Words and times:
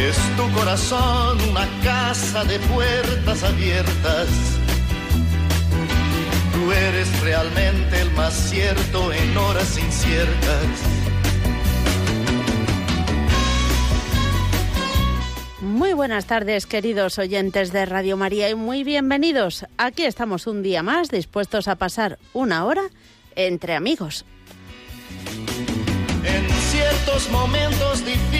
Es 0.00 0.16
tu 0.34 0.50
corazón 0.52 1.38
una 1.50 1.68
casa 1.84 2.42
de 2.44 2.58
puertas 2.60 3.44
abiertas. 3.44 4.28
Tú 6.54 6.72
eres 6.72 7.20
realmente 7.20 8.00
el 8.00 8.10
más 8.12 8.32
cierto 8.32 9.12
en 9.12 9.36
horas 9.36 9.78
inciertas. 9.78 10.64
Muy 15.60 15.92
buenas 15.92 16.24
tardes, 16.24 16.64
queridos 16.64 17.18
oyentes 17.18 17.70
de 17.70 17.84
Radio 17.84 18.16
María, 18.16 18.48
y 18.48 18.54
muy 18.54 18.84
bienvenidos. 18.84 19.66
Aquí 19.76 20.04
estamos 20.04 20.46
un 20.46 20.62
día 20.62 20.82
más, 20.82 21.10
dispuestos 21.10 21.68
a 21.68 21.76
pasar 21.76 22.18
una 22.32 22.64
hora 22.64 22.84
entre 23.36 23.74
amigos. 23.74 24.24
En 26.24 26.48
ciertos 26.48 27.30
momentos 27.30 28.02
difíciles 28.06 28.39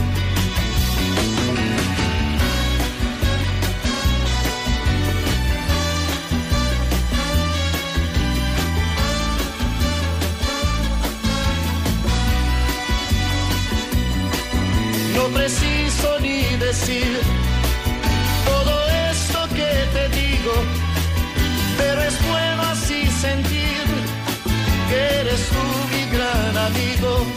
Gran 27.01 27.30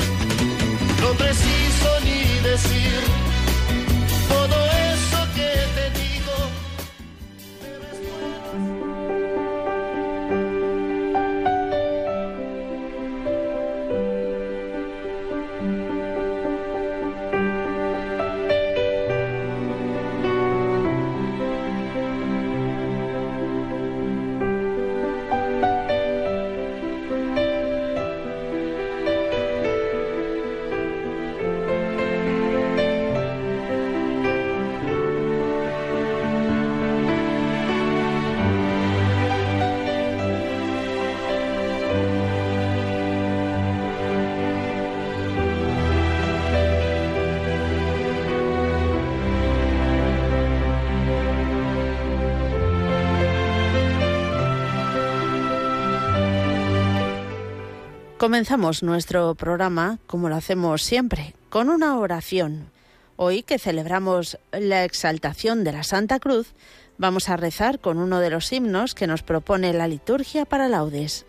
Comenzamos 58.24 58.82
nuestro 58.82 59.34
programa, 59.34 59.98
como 60.06 60.30
lo 60.30 60.36
hacemos 60.36 60.82
siempre, 60.82 61.34
con 61.50 61.68
una 61.68 61.98
oración. 61.98 62.70
Hoy 63.16 63.42
que 63.42 63.58
celebramos 63.58 64.38
la 64.50 64.84
exaltación 64.84 65.62
de 65.62 65.72
la 65.72 65.82
Santa 65.82 66.18
Cruz, 66.18 66.54
vamos 66.96 67.28
a 67.28 67.36
rezar 67.36 67.80
con 67.80 67.98
uno 67.98 68.20
de 68.20 68.30
los 68.30 68.50
himnos 68.50 68.94
que 68.94 69.06
nos 69.06 69.22
propone 69.22 69.74
la 69.74 69.88
liturgia 69.88 70.46
para 70.46 70.70
laudes. 70.70 71.26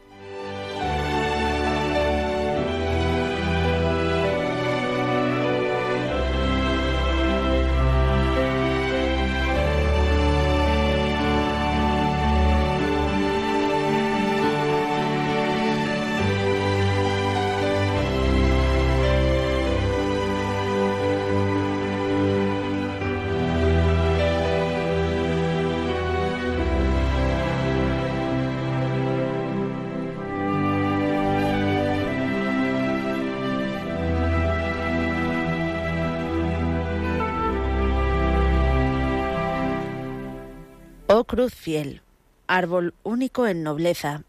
Oh 41.17 41.23
cruz 41.23 41.53
fiel, 41.53 42.01
árbol 42.45 42.94
único 43.03 43.47
en 43.47 43.63
nobleza, 43.63 44.23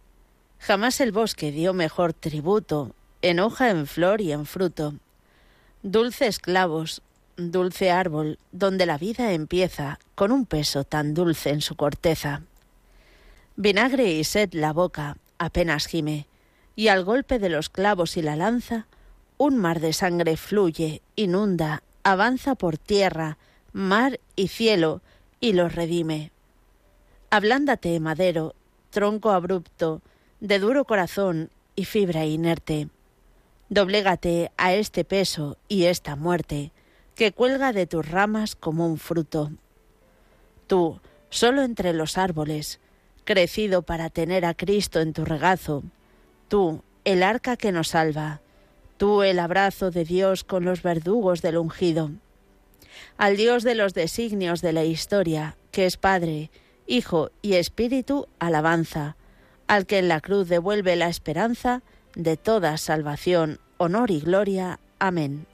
jamás 0.61 1.01
el 1.01 1.11
bosque 1.11 1.51
dio 1.51 1.75
mejor 1.75 2.13
tributo, 2.13 2.95
en 3.23 3.41
hoja, 3.41 3.71
en 3.71 3.89
flor 3.89 4.21
y 4.21 4.31
en 4.31 4.47
fruto. 4.47 4.95
Dulces 5.83 6.39
clavos, 6.39 7.03
dulce 7.37 7.91
árbol, 7.91 8.39
donde 8.53 8.87
la 8.87 8.99
vida 8.99 9.33
empieza, 9.33 9.99
con 10.15 10.31
un 10.31 10.47
peso 10.47 10.85
tan 10.85 11.13
dulce 11.13 11.51
en 11.51 11.61
su 11.61 11.75
corteza. 11.75 12.43
Vinagre 13.57 14.13
y 14.13 14.23
sed 14.23 14.51
la 14.53 14.73
boca, 14.73 15.17
apenas 15.39 15.87
gime, 15.87 16.29
y 16.77 16.87
al 16.87 17.03
golpe 17.03 17.41
de 17.41 17.49
los 17.49 17.69
clavos 17.69 18.17
y 18.17 18.23
la 18.23 18.37
lanza, 18.37 18.87
un 19.39 19.57
mar 19.57 19.81
de 19.81 19.93
sangre 19.93 20.37
fluye, 20.37 21.03
inunda, 21.17 21.83
avanza 22.05 22.55
por 22.55 22.79
tierra, 22.79 23.39
mar 23.73 24.21
y 24.37 24.47
cielo, 24.47 25.01
y 25.41 25.53
los 25.53 25.75
redime. 25.75 26.31
Ablándate, 27.37 28.01
madero, 28.01 28.55
tronco 28.89 29.31
abrupto, 29.31 30.01
de 30.41 30.59
duro 30.59 30.87
corazón 30.87 31.51
y 31.75 31.85
fibra 31.85 32.25
inerte. 32.25 32.89
Doblégate 33.69 34.53
a 34.57 34.73
este 34.73 35.05
peso 35.05 35.59
y 35.69 35.85
esta 35.85 36.17
muerte, 36.17 36.73
que 37.15 37.33
cuelga 37.33 37.75
de 37.75 37.87
tus 37.87 38.11
ramas 38.11 38.57
como 38.57 38.87
un 38.87 38.97
fruto. 38.97 39.51
Tú, 40.67 40.99
solo 41.29 41.61
entre 41.61 41.93
los 41.93 42.17
árboles, 42.17 42.81
crecido 43.25 43.83
para 43.83 44.09
tener 44.09 44.47
a 44.47 44.55
Cristo 44.55 45.01
en 45.01 45.13
tu 45.13 45.27
regazo, 45.27 45.83
tú, 46.49 46.83
el 47.05 47.23
arca 47.23 47.59
que 47.59 47.71
nos 47.71 47.89
salva, 47.89 48.41
tú 48.97 49.23
el 49.23 49.41
abrazo 49.41 49.91
de 49.91 50.07
Dios 50.07 50.43
con 50.43 50.65
los 50.65 50.83
verdugos 50.83 51.43
del 51.43 51.59
ungido. 51.59 52.13
Al 53.19 53.37
Dios 53.37 53.63
de 53.63 53.75
los 53.75 53.93
designios 53.93 54.63
de 54.63 54.73
la 54.73 54.85
historia, 54.85 55.59
que 55.71 55.85
es 55.85 55.99
Padre, 55.99 56.51
Hijo 56.87 57.31
y 57.43 57.55
Espíritu, 57.55 58.29
alabanza, 58.39 59.17
al 59.67 59.87
que 59.87 59.99
en 59.99 60.09
la 60.09 60.21
cruz 60.21 60.49
devuelve 60.49 60.97
la 60.97 61.09
esperanza 61.09 61.83
de 62.15 62.37
toda 62.37 62.77
salvación, 62.79 63.59
honor 63.77 64.11
y 64.11 64.21
gloria. 64.21 64.79
Amén. 64.99 65.47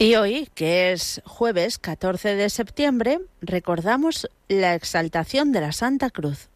Y 0.00 0.14
hoy, 0.14 0.48
que 0.54 0.92
es 0.92 1.20
jueves 1.24 1.78
14 1.78 2.36
de 2.36 2.50
septiembre, 2.50 3.18
recordamos 3.40 4.28
la 4.46 4.76
exaltación 4.76 5.50
de 5.50 5.60
la 5.60 5.72
Santa 5.72 6.10
Cruz. 6.10 6.50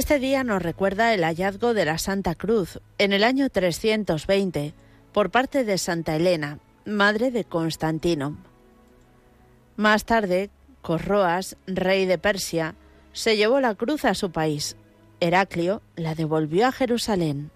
Este 0.00 0.18
día 0.18 0.44
nos 0.44 0.62
recuerda 0.62 1.12
el 1.12 1.24
hallazgo 1.24 1.74
de 1.74 1.84
la 1.84 1.98
Santa 1.98 2.34
Cruz 2.34 2.80
en 2.96 3.12
el 3.12 3.22
año 3.22 3.50
320 3.50 4.72
por 5.12 5.30
parte 5.30 5.62
de 5.62 5.76
Santa 5.76 6.16
Elena, 6.16 6.58
madre 6.86 7.30
de 7.30 7.44
Constantino. 7.44 8.38
Más 9.76 10.06
tarde, 10.06 10.48
Corroas, 10.80 11.58
rey 11.66 12.06
de 12.06 12.16
Persia, 12.16 12.76
se 13.12 13.36
llevó 13.36 13.60
la 13.60 13.74
cruz 13.74 14.06
a 14.06 14.14
su 14.14 14.32
país. 14.32 14.74
Heraclio 15.20 15.82
la 15.96 16.14
devolvió 16.14 16.66
a 16.66 16.72
Jerusalén. 16.72 17.50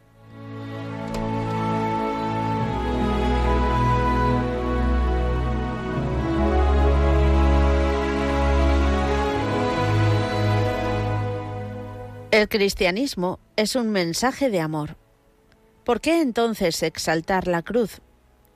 El 12.34 12.48
cristianismo 12.48 13.38
es 13.54 13.76
un 13.76 13.90
mensaje 13.90 14.50
de 14.50 14.58
amor. 14.58 14.96
¿Por 15.84 16.00
qué 16.00 16.20
entonces 16.20 16.82
exaltar 16.82 17.46
la 17.46 17.62
cruz? 17.62 18.00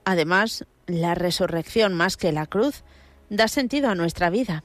Además, 0.04 0.66
la 0.88 1.14
resurrección 1.14 1.94
más 1.94 2.16
que 2.16 2.32
la 2.32 2.46
cruz 2.46 2.82
da 3.30 3.46
sentido 3.46 3.88
a 3.88 3.94
nuestra 3.94 4.30
vida. 4.30 4.64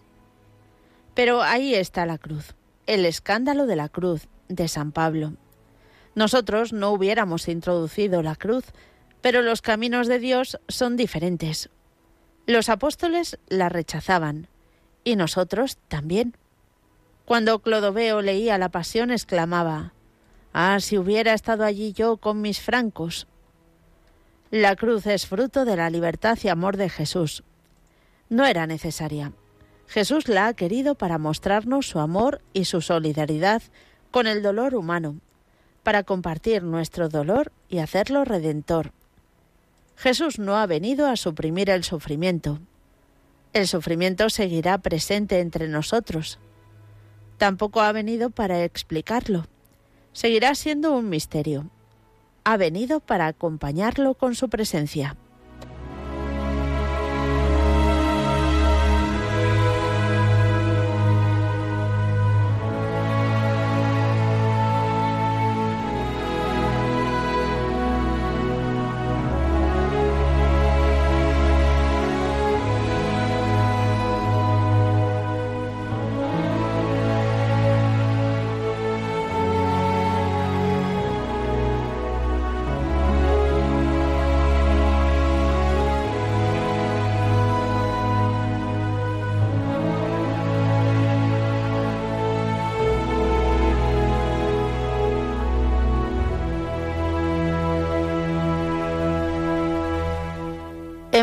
Pero 1.14 1.44
ahí 1.44 1.76
está 1.76 2.08
la 2.08 2.18
cruz, 2.18 2.56
el 2.88 3.06
escándalo 3.06 3.68
de 3.68 3.76
la 3.76 3.88
cruz 3.88 4.30
de 4.50 4.68
San 4.68 4.92
Pablo. 4.92 5.34
Nosotros 6.16 6.74
no 6.74 6.90
hubiéramos 6.90 7.48
introducido 7.50 8.24
la 8.24 8.36
cruz, 8.36 8.66
pero 9.22 9.44
los 9.44 9.62
caminos 9.62 10.08
de 10.08 10.18
Dios 10.18 10.58
son 10.70 10.98
diferentes. 10.98 11.70
Los 12.48 12.68
apóstoles 12.68 13.38
la 13.48 13.70
rechazaban, 13.70 14.48
y 15.04 15.18
nosotros 15.18 15.78
también. 15.88 16.36
Cuando 17.26 17.60
Clodoveo 17.60 18.22
leía 18.22 18.58
la 18.58 18.70
pasión, 18.70 19.10
exclamaba, 19.10 19.94
Ah, 20.52 20.80
si 20.80 20.98
hubiera 20.98 21.34
estado 21.34 21.64
allí 21.64 21.94
yo 21.94 22.18
con 22.18 22.42
mis 22.42 22.60
francos. 22.60 23.28
La 24.52 24.76
cruz 24.76 25.08
es 25.08 25.26
fruto 25.26 25.66
de 25.66 25.76
la 25.76 25.90
libertad 25.90 26.38
y 26.44 26.50
amor 26.50 26.78
de 26.78 26.90
Jesús. 26.90 27.44
No 28.30 28.46
era 28.46 28.68
necesaria. 28.68 29.32
Jesús 29.88 30.28
la 30.28 30.48
ha 30.48 30.54
querido 30.54 30.96
para 30.96 31.18
mostrarnos 31.18 31.88
su 31.88 32.00
amor 32.00 32.42
y 32.54 32.66
su 32.66 32.82
solidaridad 32.82 33.64
con 34.12 34.28
el 34.28 34.44
dolor 34.44 34.76
humano, 34.76 35.18
para 35.82 36.04
compartir 36.04 36.62
nuestro 36.62 37.10
dolor 37.10 37.52
y 37.68 37.80
hacerlo 37.80 38.26
redentor. 38.26 38.92
Jesús 39.96 40.38
no 40.38 40.58
ha 40.58 40.68
venido 40.68 41.08
a 41.08 41.16
suprimir 41.16 41.70
el 41.70 41.84
sufrimiento. 41.84 42.60
El 43.54 43.68
sufrimiento 43.68 44.30
seguirá 44.30 44.78
presente 44.78 45.40
entre 45.40 45.68
nosotros 45.68 46.38
tampoco 47.38 47.82
ha 47.82 47.92
venido 47.92 48.30
para 48.30 48.64
explicarlo. 48.64 49.46
Seguirá 50.12 50.56
siendo 50.56 50.96
un 50.96 51.10
misterio. 51.10 51.70
Ha 52.44 52.58
venido 52.58 53.00
para 53.00 53.28
acompañarlo 53.28 54.14
con 54.16 54.36
su 54.36 54.50
presencia. 54.50 55.16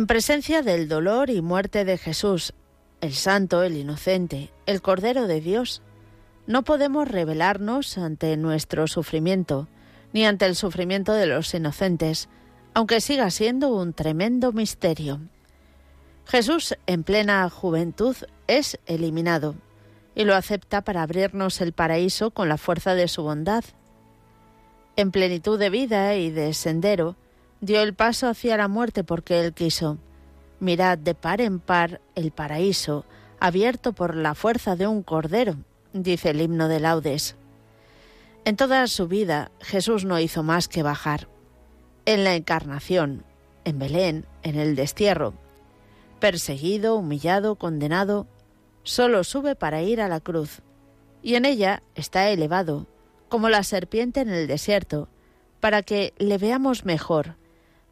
En 0.01 0.07
presencia 0.07 0.63
del 0.63 0.89
dolor 0.89 1.29
y 1.29 1.43
muerte 1.43 1.85
de 1.85 1.99
Jesús, 1.99 2.55
el 3.03 3.13
santo, 3.13 3.63
el 3.63 3.77
inocente, 3.77 4.51
el 4.65 4.81
Cordero 4.81 5.27
de 5.27 5.43
Dios, 5.43 5.83
no 6.47 6.63
podemos 6.63 7.07
rebelarnos 7.07 7.99
ante 7.99 8.35
nuestro 8.39 8.87
sufrimiento, 8.87 9.69
ni 10.15 10.25
ante 10.25 10.47
el 10.47 10.57
sufrimiento 10.57 11.13
de 11.13 11.27
los 11.27 11.53
inocentes, 11.53 12.31
aunque 12.73 13.03
siga 13.03 13.31
siendo 13.31 13.75
un 13.75 13.93
tremendo 13.93 14.53
misterio. 14.53 15.21
Jesús, 16.25 16.75
en 16.87 17.05
plena 17.05 17.51
juventud, 17.51 18.17
es 18.47 18.79
eliminado 18.87 19.55
y 20.15 20.25
lo 20.25 20.35
acepta 20.35 20.81
para 20.81 21.03
abrirnos 21.03 21.61
el 21.61 21.75
paraíso 21.75 22.31
con 22.31 22.49
la 22.49 22.57
fuerza 22.57 22.95
de 22.95 23.07
su 23.07 23.23
bondad. 23.23 23.65
En 24.97 25.11
plenitud 25.11 25.59
de 25.59 25.69
vida 25.69 26.17
y 26.17 26.31
de 26.31 26.55
sendero, 26.55 27.17
dio 27.61 27.83
el 27.83 27.95
paso 27.95 28.29
hacia 28.29 28.57
la 28.57 28.69
muerte 28.69 29.05
porque 29.05 29.41
Él 29.41 29.53
quiso. 29.53 29.99
Mirad 30.59 30.99
de 30.99 31.15
par 31.15 31.41
en 31.41 31.59
par 31.59 32.01
el 32.15 32.33
paraíso, 32.33 33.05
abierto 33.39 33.93
por 33.93 34.15
la 34.15 34.35
fuerza 34.35 34.77
de 34.77 34.87
un 34.87 35.03
cordero, 35.03 35.57
dice 35.93 36.31
el 36.31 36.41
himno 36.41 36.69
de 36.69 36.81
laudes. 36.81 37.37
En 38.45 38.57
toda 38.57 38.87
su 38.87 39.09
vida 39.09 39.51
Jesús 39.61 40.05
no 40.05 40.19
hizo 40.19 40.43
más 40.43 40.69
que 40.69 40.83
bajar. 40.83 41.29
En 42.07 42.25
la 42.25 42.35
encarnación, 42.35 43.25
en 43.65 43.79
Belén, 43.79 44.27
en 44.43 44.57
el 44.57 44.77
destierro, 44.77 45.35
perseguido, 46.19 46.97
humillado, 46.97 47.57
condenado, 47.57 48.27
solo 48.83 49.25
sube 49.25 49.55
para 49.55 49.83
ir 49.83 50.01
a 50.01 50.09
la 50.09 50.21
cruz, 50.21 50.63
y 51.23 51.35
en 51.35 51.45
ella 51.45 51.83
está 51.95 52.31
elevado, 52.31 52.87
como 53.29 53.49
la 53.49 53.63
serpiente 53.63 54.21
en 54.21 54.31
el 54.31 54.47
desierto, 54.47 55.09
para 55.61 55.83
que 55.83 56.15
le 56.19 56.39
veamos 56.39 56.85
mejor, 56.85 57.37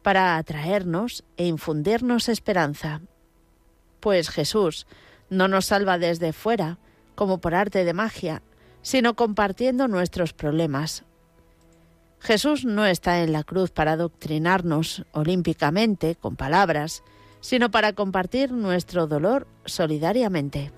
para 0.01 0.37
atraernos 0.37 1.23
e 1.37 1.45
infundirnos 1.47 2.29
esperanza. 2.29 3.01
Pues 3.99 4.29
Jesús 4.29 4.87
no 5.29 5.47
nos 5.47 5.65
salva 5.67 5.97
desde 5.97 6.33
fuera, 6.33 6.77
como 7.15 7.39
por 7.39 7.53
arte 7.53 7.83
de 7.83 7.93
magia, 7.93 8.41
sino 8.81 9.15
compartiendo 9.15 9.87
nuestros 9.87 10.33
problemas. 10.33 11.03
Jesús 12.19 12.65
no 12.65 12.85
está 12.85 13.21
en 13.21 13.31
la 13.31 13.43
cruz 13.43 13.71
para 13.71 13.93
adoctrinarnos 13.93 15.05
olímpicamente 15.11 16.15
con 16.15 16.35
palabras, 16.35 17.03
sino 17.41 17.71
para 17.71 17.93
compartir 17.93 18.51
nuestro 18.51 19.07
dolor 19.07 19.47
solidariamente. 19.65 20.71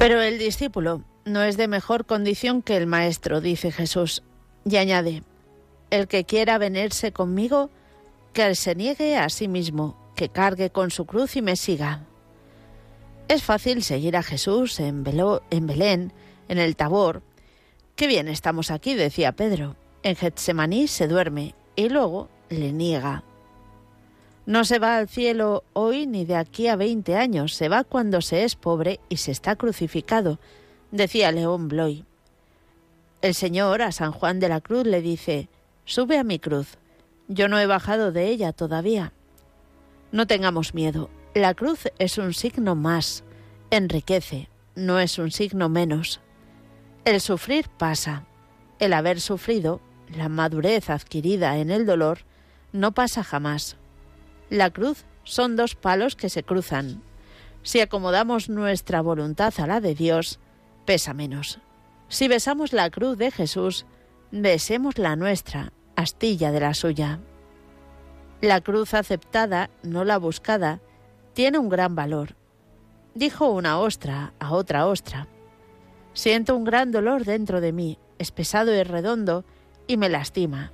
Pero 0.00 0.22
el 0.22 0.38
discípulo 0.38 1.04
no 1.26 1.42
es 1.42 1.58
de 1.58 1.68
mejor 1.68 2.06
condición 2.06 2.62
que 2.62 2.78
el 2.78 2.86
maestro, 2.86 3.42
dice 3.42 3.70
Jesús. 3.70 4.22
Y 4.64 4.78
añade, 4.78 5.22
el 5.90 6.08
que 6.08 6.24
quiera 6.24 6.56
venirse 6.56 7.12
conmigo, 7.12 7.68
que 8.32 8.54
se 8.54 8.74
niegue 8.74 9.18
a 9.18 9.28
sí 9.28 9.46
mismo, 9.46 9.98
que 10.16 10.30
cargue 10.30 10.70
con 10.70 10.90
su 10.90 11.04
cruz 11.04 11.36
y 11.36 11.42
me 11.42 11.54
siga. 11.54 12.06
Es 13.28 13.42
fácil 13.42 13.82
seguir 13.82 14.16
a 14.16 14.22
Jesús 14.22 14.80
en, 14.80 15.04
en 15.50 15.66
Belén, 15.66 16.14
en 16.48 16.56
el 16.56 16.76
Tabor. 16.76 17.22
Qué 17.94 18.06
bien 18.06 18.28
estamos 18.28 18.70
aquí, 18.70 18.94
decía 18.94 19.32
Pedro. 19.32 19.76
En 20.02 20.16
Getsemaní 20.16 20.88
se 20.88 21.08
duerme 21.08 21.54
y 21.76 21.90
luego 21.90 22.30
le 22.48 22.72
niega. 22.72 23.22
No 24.50 24.64
se 24.64 24.80
va 24.80 24.96
al 24.96 25.08
cielo 25.08 25.62
hoy 25.74 26.08
ni 26.08 26.24
de 26.24 26.34
aquí 26.34 26.66
a 26.66 26.74
veinte 26.74 27.14
años, 27.14 27.54
se 27.54 27.68
va 27.68 27.84
cuando 27.84 28.20
se 28.20 28.42
es 28.42 28.56
pobre 28.56 28.98
y 29.08 29.18
se 29.18 29.30
está 29.30 29.54
crucificado, 29.54 30.40
decía 30.90 31.30
León 31.30 31.68
Bloy. 31.68 32.04
El 33.22 33.36
Señor 33.36 33.80
a 33.80 33.92
San 33.92 34.10
Juan 34.10 34.40
de 34.40 34.48
la 34.48 34.60
Cruz 34.60 34.86
le 34.86 35.02
dice, 35.02 35.48
Sube 35.84 36.18
a 36.18 36.24
mi 36.24 36.40
cruz, 36.40 36.78
yo 37.28 37.46
no 37.46 37.60
he 37.60 37.66
bajado 37.66 38.10
de 38.10 38.26
ella 38.26 38.52
todavía. 38.52 39.12
No 40.10 40.26
tengamos 40.26 40.74
miedo, 40.74 41.10
la 41.32 41.54
cruz 41.54 41.84
es 42.00 42.18
un 42.18 42.34
signo 42.34 42.74
más, 42.74 43.22
enriquece, 43.70 44.48
no 44.74 44.98
es 44.98 45.20
un 45.20 45.30
signo 45.30 45.68
menos. 45.68 46.20
El 47.04 47.20
sufrir 47.20 47.68
pasa, 47.68 48.24
el 48.80 48.94
haber 48.94 49.20
sufrido, 49.20 49.80
la 50.08 50.28
madurez 50.28 50.90
adquirida 50.90 51.58
en 51.58 51.70
el 51.70 51.86
dolor, 51.86 52.24
no 52.72 52.90
pasa 52.90 53.22
jamás. 53.22 53.76
La 54.50 54.70
cruz 54.70 55.04
son 55.22 55.54
dos 55.54 55.76
palos 55.76 56.16
que 56.16 56.28
se 56.28 56.42
cruzan. 56.42 57.02
Si 57.62 57.80
acomodamos 57.80 58.48
nuestra 58.48 59.00
voluntad 59.00 59.54
a 59.58 59.66
la 59.68 59.80
de 59.80 59.94
Dios, 59.94 60.40
pesa 60.84 61.14
menos. 61.14 61.60
Si 62.08 62.26
besamos 62.26 62.72
la 62.72 62.90
cruz 62.90 63.16
de 63.16 63.30
Jesús, 63.30 63.86
besemos 64.32 64.98
la 64.98 65.14
nuestra, 65.14 65.72
astilla 65.94 66.50
de 66.50 66.58
la 66.58 66.74
suya. 66.74 67.20
La 68.40 68.60
cruz 68.60 68.92
aceptada, 68.94 69.70
no 69.84 70.04
la 70.04 70.18
buscada, 70.18 70.80
tiene 71.32 71.58
un 71.58 71.68
gran 71.68 71.94
valor. 71.94 72.34
Dijo 73.14 73.50
una 73.50 73.78
ostra 73.78 74.32
a 74.40 74.52
otra 74.52 74.88
ostra. 74.88 75.28
Siento 76.12 76.56
un 76.56 76.64
gran 76.64 76.90
dolor 76.90 77.24
dentro 77.24 77.60
de 77.60 77.72
mí, 77.72 77.98
es 78.18 78.32
pesado 78.32 78.74
y 78.74 78.82
redondo, 78.82 79.44
y 79.86 79.96
me 79.96 80.08
lastima. 80.08 80.72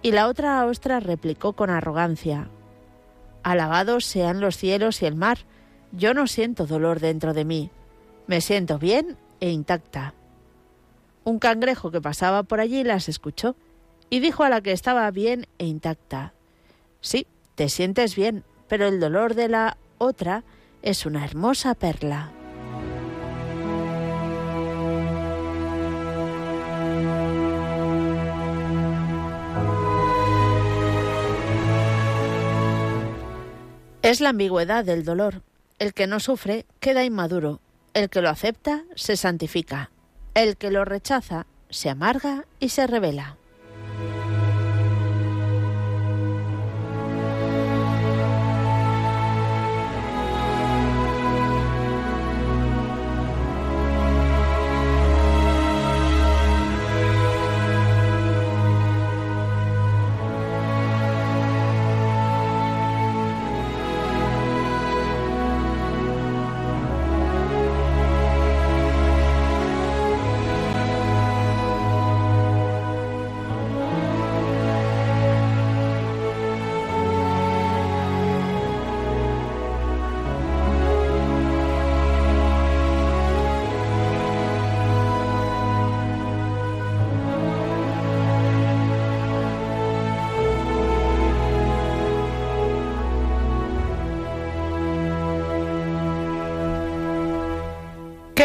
Y 0.00 0.12
la 0.12 0.28
otra 0.28 0.64
ostra 0.64 1.00
replicó 1.00 1.52
con 1.52 1.68
arrogancia, 1.68 2.48
Alabados 3.44 4.04
sean 4.06 4.40
los 4.40 4.56
cielos 4.56 5.00
y 5.02 5.06
el 5.06 5.14
mar. 5.14 5.38
Yo 5.92 6.14
no 6.14 6.26
siento 6.26 6.66
dolor 6.66 6.98
dentro 6.98 7.34
de 7.34 7.44
mí. 7.44 7.70
Me 8.26 8.40
siento 8.40 8.78
bien 8.78 9.16
e 9.38 9.50
intacta. 9.50 10.14
Un 11.22 11.38
cangrejo 11.38 11.90
que 11.90 12.00
pasaba 12.00 12.42
por 12.42 12.58
allí 12.58 12.82
las 12.82 13.08
escuchó 13.08 13.54
y 14.10 14.20
dijo 14.20 14.42
a 14.44 14.48
la 14.48 14.60
que 14.60 14.72
estaba 14.72 15.10
bien 15.10 15.46
e 15.58 15.66
intacta, 15.66 16.32
Sí, 17.00 17.26
te 17.54 17.68
sientes 17.68 18.16
bien, 18.16 18.44
pero 18.66 18.86
el 18.86 18.98
dolor 18.98 19.34
de 19.34 19.48
la 19.48 19.76
otra 19.98 20.42
es 20.82 21.04
una 21.04 21.24
hermosa 21.24 21.74
perla. 21.74 22.32
Es 34.04 34.20
la 34.20 34.28
ambigüedad 34.28 34.84
del 34.84 35.02
dolor. 35.02 35.40
El 35.78 35.94
que 35.94 36.06
no 36.06 36.20
sufre 36.20 36.66
queda 36.78 37.06
inmaduro. 37.06 37.62
El 37.94 38.10
que 38.10 38.20
lo 38.20 38.28
acepta 38.28 38.84
se 38.96 39.16
santifica. 39.16 39.90
El 40.34 40.58
que 40.58 40.70
lo 40.70 40.84
rechaza 40.84 41.46
se 41.70 41.88
amarga 41.88 42.44
y 42.60 42.68
se 42.68 42.86
revela. 42.86 43.38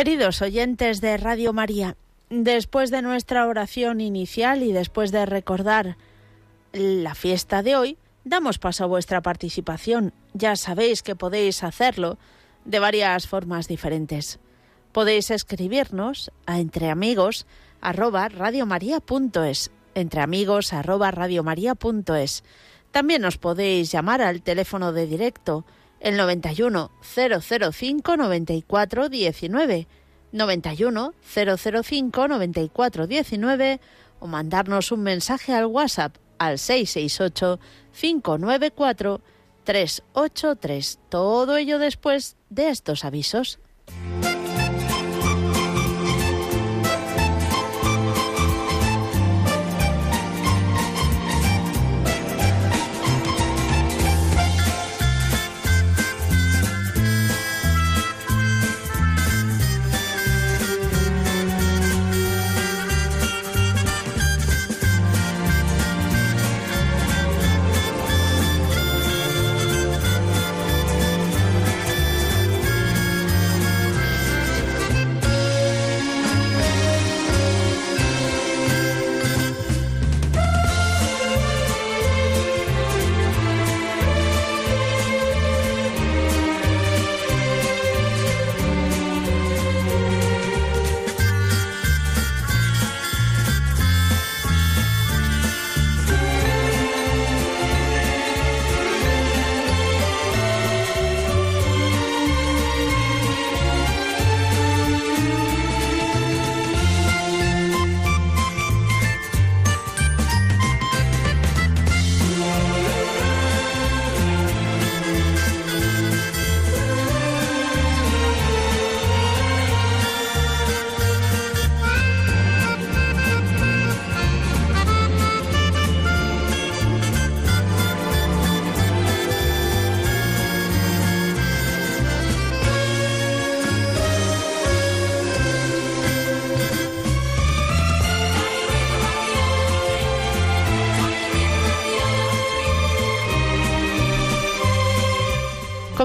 Queridos 0.09 0.41
oyentes 0.41 1.01
de 1.01 1.17
Radio 1.17 1.53
María, 1.53 1.95
después 2.31 2.89
de 2.89 3.03
nuestra 3.03 3.45
oración 3.45 4.01
inicial 4.01 4.63
y 4.63 4.71
después 4.71 5.11
de 5.11 5.27
recordar 5.27 5.97
la 6.73 7.13
fiesta 7.13 7.61
de 7.61 7.75
hoy, 7.75 7.97
damos 8.23 8.57
paso 8.57 8.85
a 8.85 8.87
vuestra 8.87 9.21
participación. 9.21 10.11
Ya 10.33 10.55
sabéis 10.55 11.03
que 11.03 11.15
podéis 11.15 11.63
hacerlo 11.63 12.17
de 12.65 12.79
varias 12.79 13.27
formas 13.27 13.67
diferentes. 13.67 14.39
Podéis 14.93 15.29
escribirnos 15.29 16.31
a 16.47 16.59
entreamigos 16.59 17.45
arroba 17.79 18.29
También 22.91 23.25
os 23.25 23.37
podéis 23.37 23.91
llamar 23.91 24.21
al 24.23 24.41
teléfono 24.41 24.91
de 24.91 25.05
directo 25.05 25.65
el 25.99 26.17
91 26.17 26.89
005 27.03 28.17
94 28.17 29.09
19 29.09 29.87
91 30.31 31.13
005 31.23 32.27
94 32.27 33.07
19 33.07 33.79
o 34.19 34.27
mandarnos 34.27 34.91
un 34.91 35.01
mensaje 35.01 35.53
al 35.53 35.65
WhatsApp 35.65 36.15
al 36.37 36.57
668 36.57 37.59
594 37.99 39.21
383. 39.63 40.99
Todo 41.09 41.57
ello 41.57 41.79
después 41.79 42.37
de 42.49 42.69
estos 42.69 43.05
avisos. 43.05 43.59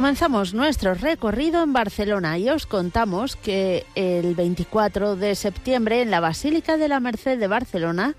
Comenzamos 0.04 0.52
nuestro 0.52 0.92
recorrido 0.92 1.62
en 1.62 1.72
Barcelona 1.72 2.36
y 2.36 2.50
os 2.50 2.66
contamos 2.66 3.36
que 3.36 3.86
el 3.94 4.34
24 4.34 5.16
de 5.16 5.34
septiembre 5.34 6.02
en 6.02 6.10
la 6.10 6.20
Basílica 6.20 6.76
de 6.76 6.88
la 6.88 7.00
Merced 7.00 7.38
de 7.38 7.46
Barcelona 7.46 8.14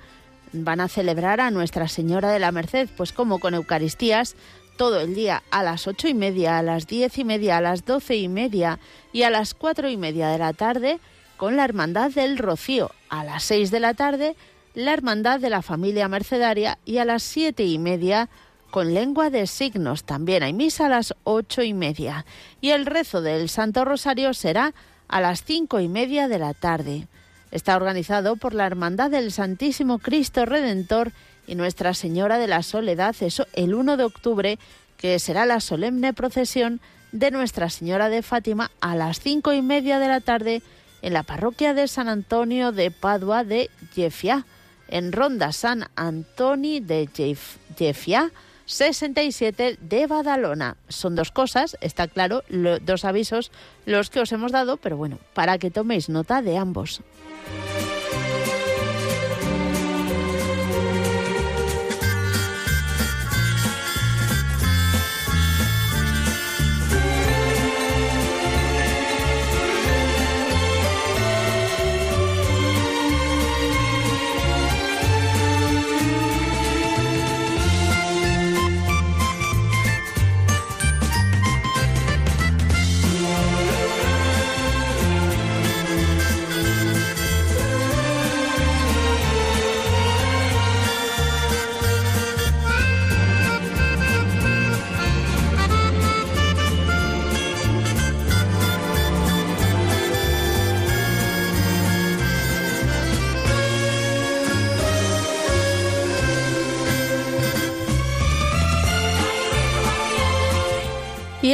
van 0.52 0.82
a 0.82 0.88
celebrar 0.88 1.40
a 1.40 1.52
Nuestra 1.52 1.88
Señora 1.88 2.32
de 2.32 2.40
la 2.40 2.52
Merced, 2.52 2.90
pues 2.98 3.14
como 3.14 3.38
con 3.38 3.54
Eucaristías, 3.54 4.36
todo 4.78 5.00
el 5.00 5.14
día 5.14 5.44
a 5.52 5.62
las 5.62 5.86
ocho 5.86 6.08
y 6.08 6.16
media, 6.16 6.58
a 6.58 6.64
las 6.64 6.88
diez 6.88 7.20
y 7.20 7.24
media, 7.24 7.58
a 7.58 7.62
las 7.62 7.86
doce 7.86 8.16
y 8.16 8.30
media 8.30 8.80
y 9.14 9.22
a 9.22 9.30
las 9.30 9.54
cuatro 9.54 9.88
y 9.88 9.96
media 9.96 10.30
de 10.30 10.40
la 10.40 10.54
tarde 10.54 10.98
con 11.38 11.56
la 11.56 11.66
Hermandad 11.66 12.10
del 12.10 12.40
Rocío, 12.40 12.90
a 13.10 13.24
las 13.24 13.44
seis 13.44 13.70
de 13.70 13.80
la 13.80 13.94
tarde 13.94 14.36
la 14.76 14.92
Hermandad 14.92 15.40
de 15.40 15.50
la 15.50 15.62
Familia 15.62 16.08
Mercedaria 16.08 16.78
y 16.84 16.98
a 16.98 17.06
las 17.06 17.24
siete 17.24 17.64
y 17.64 17.78
media 17.78 18.28
con 18.72 18.94
lengua 18.94 19.30
de 19.30 19.48
signos. 19.48 20.04
También 20.04 20.44
hay 20.44 20.54
misa 20.54 20.88
a 20.88 20.90
las 20.90 21.16
ocho 21.24 21.64
y 21.64 21.74
media. 21.74 22.26
Y 22.62 22.72
el 22.72 22.86
rezo 22.86 23.22
del 23.22 23.50
Santo 23.50 23.86
Rosario 23.86 24.34
será 24.34 24.74
a 25.08 25.22
las 25.22 25.44
cinco 25.44 25.80
y 25.80 25.88
media 25.88 26.28
de 26.28 26.40
la 26.40 26.54
tarde. 26.54 27.08
Está 27.52 27.76
organizado 27.76 28.36
por 28.36 28.54
la 28.54 28.66
Hermandad 28.66 29.12
del 29.12 29.32
Santísimo 29.32 30.00
Cristo 30.00 30.46
Redentor 30.46 31.12
y 31.48 31.56
Nuestra 31.56 31.94
Señora 31.94 32.38
de 32.38 32.48
la 32.48 32.64
Soledad, 32.64 33.16
eso 33.22 33.48
el 33.54 33.74
1 33.76 33.98
de 33.98 34.04
octubre, 34.04 34.60
que 34.98 35.20
será 35.20 35.46
la 35.46 35.60
solemne 35.60 36.14
procesión 36.14 36.82
de 37.12 37.32
Nuestra 37.32 37.70
Señora 37.70 38.10
de 38.10 38.24
Fátima 38.24 38.72
a 38.82 38.96
las 38.96 39.20
cinco 39.20 39.54
y 39.54 39.62
media 39.62 40.00
de 40.00 40.08
la 40.08 40.22
tarde 40.22 40.62
en 41.02 41.14
la 41.14 41.24
parroquia 41.24 41.74
de 41.74 41.88
San 41.88 42.10
Antonio 42.10 42.72
de 42.72 42.92
Padua 42.92 43.44
de 43.44 43.70
Jefia, 43.94 44.46
en 44.88 45.12
Ronda 45.12 45.52
San 45.52 45.88
Antoni 45.96 46.80
de 46.80 47.08
Jefia, 47.78 48.32
67 48.66 49.78
de 49.80 50.08
Badalona. 50.08 50.78
Son 50.90 51.16
dos 51.16 51.32
cosas, 51.32 51.78
está 51.82 52.08
claro, 52.08 52.44
dos 52.82 53.06
avisos 53.06 53.52
los 53.86 54.10
que 54.10 54.20
os 54.20 54.32
hemos 54.32 54.52
dado, 54.52 54.78
pero 54.78 54.98
bueno, 54.98 55.20
para 55.34 55.58
que 55.58 55.72
toméis 55.72 56.10
nota 56.10 56.42
de 56.42 56.58
ambos. 56.58 57.02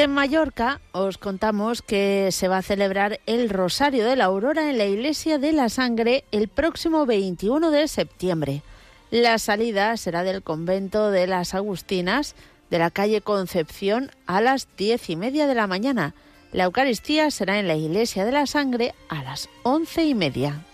En 0.02 0.12
Mallorca 0.12 0.82
os 0.94 1.20
contamos 1.20 1.84
que 1.84 2.30
se 2.32 2.48
va 2.48 2.58
a 2.58 2.62
celebrar 2.64 3.20
el 3.28 3.50
Rosario 3.50 4.04
de 4.04 4.16
la 4.16 4.26
Aurora 4.26 4.70
en 4.70 4.80
la 4.80 4.86
Iglesia 4.86 5.38
de 5.38 5.52
la 5.52 5.70
Sangre 5.70 6.24
el 6.32 6.48
próximo 6.48 7.06
21 7.06 7.70
de 7.70 7.88
septiembre. 7.88 8.64
La 9.12 9.38
salida 9.38 9.96
será 9.98 10.24
del 10.24 10.42
convento 10.42 11.12
de 11.12 11.28
las 11.28 11.54
Agustinas 11.54 12.36
de 12.72 12.80
la 12.80 12.90
calle 12.90 13.22
Concepción 13.22 14.10
a 14.26 14.42
las 14.42 14.68
diez 14.76 15.08
y 15.10 15.16
media 15.16 15.46
de 15.46 15.54
la 15.56 15.68
mañana. 15.68 16.16
La 16.52 16.64
Eucaristía 16.64 17.30
será 17.30 17.60
en 17.60 17.68
la 17.68 17.76
Iglesia 17.76 18.26
de 18.26 18.32
la 18.32 18.48
Sangre 18.48 18.96
a 19.08 19.22
las 19.22 19.50
once 19.62 20.04
y 20.04 20.16
media. 20.16 20.66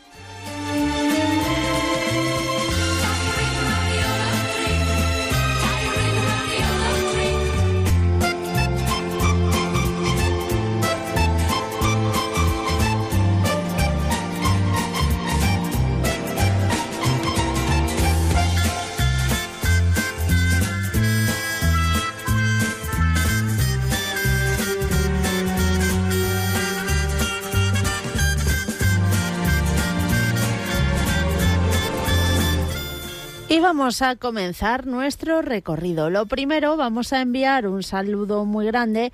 Vamos 33.68 34.02
a 34.02 34.16
comenzar 34.16 34.88
nuestro 34.88 35.42
recorrido. 35.42 36.10
Lo 36.10 36.26
primero, 36.26 36.78
vamos 36.78 37.12
a 37.12 37.20
enviar 37.20 37.68
un 37.68 37.84
saludo 37.84 38.46
muy 38.46 38.66
grande 38.66 39.12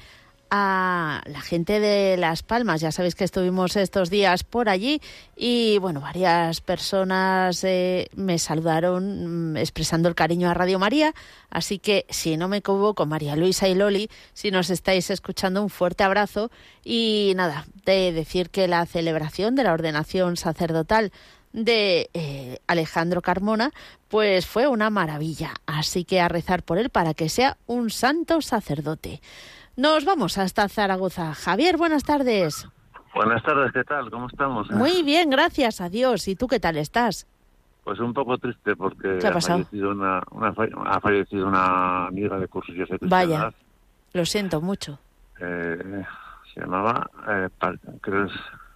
a 0.51 1.23
la 1.25 1.41
gente 1.41 1.79
de 1.79 2.17
Las 2.17 2.43
Palmas. 2.43 2.79
Ya 2.79 2.91
sabéis 2.91 3.15
que 3.15 3.23
estuvimos 3.23 3.75
estos 3.75 4.11
días 4.11 4.43
por 4.43 4.69
allí 4.69 5.01
y, 5.35 5.79
bueno, 5.79 6.01
varias 6.01 6.61
personas 6.61 7.63
eh, 7.63 8.09
me 8.15 8.37
saludaron 8.37 9.53
mm, 9.53 9.57
expresando 9.57 10.07
el 10.07 10.13
cariño 10.13 10.51
a 10.51 10.53
Radio 10.53 10.77
María. 10.77 11.15
Así 11.49 11.79
que, 11.79 12.05
si 12.11 12.37
no 12.37 12.47
me 12.47 12.57
equivoco, 12.57 13.07
María 13.07 13.35
Luisa 13.35 13.67
y 13.67 13.73
Loli, 13.73 14.07
si 14.33 14.51
nos 14.51 14.69
estáis 14.69 15.09
escuchando, 15.09 15.63
un 15.63 15.71
fuerte 15.71 16.03
abrazo. 16.03 16.51
Y 16.83 17.33
nada, 17.35 17.65
de 17.85 18.11
decir 18.11 18.51
que 18.51 18.67
la 18.67 18.85
celebración 18.85 19.55
de 19.55 19.63
la 19.63 19.73
ordenación 19.73 20.37
sacerdotal 20.37 21.11
de 21.53 22.09
eh, 22.13 22.57
Alejandro 22.67 23.21
Carmona, 23.21 23.71
pues 24.09 24.45
fue 24.45 24.67
una 24.67 24.89
maravilla. 24.89 25.51
Así 25.65 26.03
que 26.03 26.19
a 26.19 26.27
rezar 26.27 26.63
por 26.63 26.77
él 26.77 26.89
para 26.89 27.13
que 27.13 27.29
sea 27.29 27.57
un 27.67 27.89
santo 27.89 28.41
sacerdote. 28.41 29.21
Nos 29.77 30.05
vamos 30.05 30.37
hasta 30.37 30.67
Zaragoza. 30.67 31.33
Javier, 31.33 31.77
buenas 31.77 32.03
tardes. 32.03 32.67
Buenas 33.15 33.43
tardes, 33.43 33.71
¿qué 33.71 33.83
tal? 33.83 34.09
¿Cómo 34.09 34.27
estamos? 34.27 34.69
Muy 34.71 35.03
bien, 35.03 35.29
gracias 35.29 35.81
a 35.81 35.89
Dios. 35.89 36.27
¿Y 36.27 36.35
tú 36.35 36.47
qué 36.47 36.59
tal 36.59 36.77
estás? 36.77 37.27
Pues 37.83 37.99
un 37.99 38.13
poco 38.13 38.37
triste 38.37 38.75
porque 38.75 39.19
¿Qué 39.19 39.27
ha 39.27 39.39
fallecido 39.39 39.91
una, 39.91 40.21
una 40.31 40.53
ha 40.85 40.99
fallecido 40.99 41.47
una 41.47 42.07
amiga 42.07 42.39
de 42.39 42.47
cursos 42.47 42.73
y 42.75 43.07
Vaya, 43.07 43.53
lo 44.13 44.25
siento 44.25 44.61
mucho. 44.61 44.99
Eh, 45.39 46.03
se 46.53 46.61
llamaba, 46.61 47.09
eh, 47.27 47.49
creo 48.01 48.27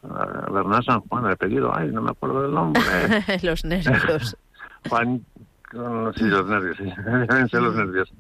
Bernal 0.04 0.84
San 0.84 1.02
Juan, 1.02 1.26
el 1.26 1.32
apellido, 1.34 1.72
ay, 1.76 1.90
no 1.92 2.02
me 2.02 2.12
acuerdo 2.12 2.44
del 2.44 2.54
nombre. 2.54 2.82
Los 3.44 3.64
nervios. 3.66 4.38
Juan, 4.90 5.26
sé 6.16 6.24
los 6.24 6.48
nervios, 6.48 6.78
sí, 6.78 6.86
deben 7.06 7.50
ser 7.50 7.62
los 7.62 7.76
nervios. 7.76 8.14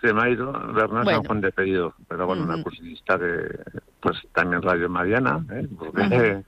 Se 0.00 0.12
me 0.12 0.22
ha 0.22 0.28
ido 0.28 0.52
Bernal 0.52 1.02
Bueno. 1.04 1.10
San 1.18 1.24
Juan 1.24 1.40
de 1.40 1.48
apellido, 1.48 1.94
pero 2.08 2.26
bueno, 2.26 2.44
una 2.44 2.62
cursista 2.62 3.18
de, 3.18 3.62
pues 4.00 4.16
también 4.32 4.62
Radio 4.62 4.88
Mariana, 4.88 5.44
¿eh? 5.50 5.66
Porque- 5.76 6.44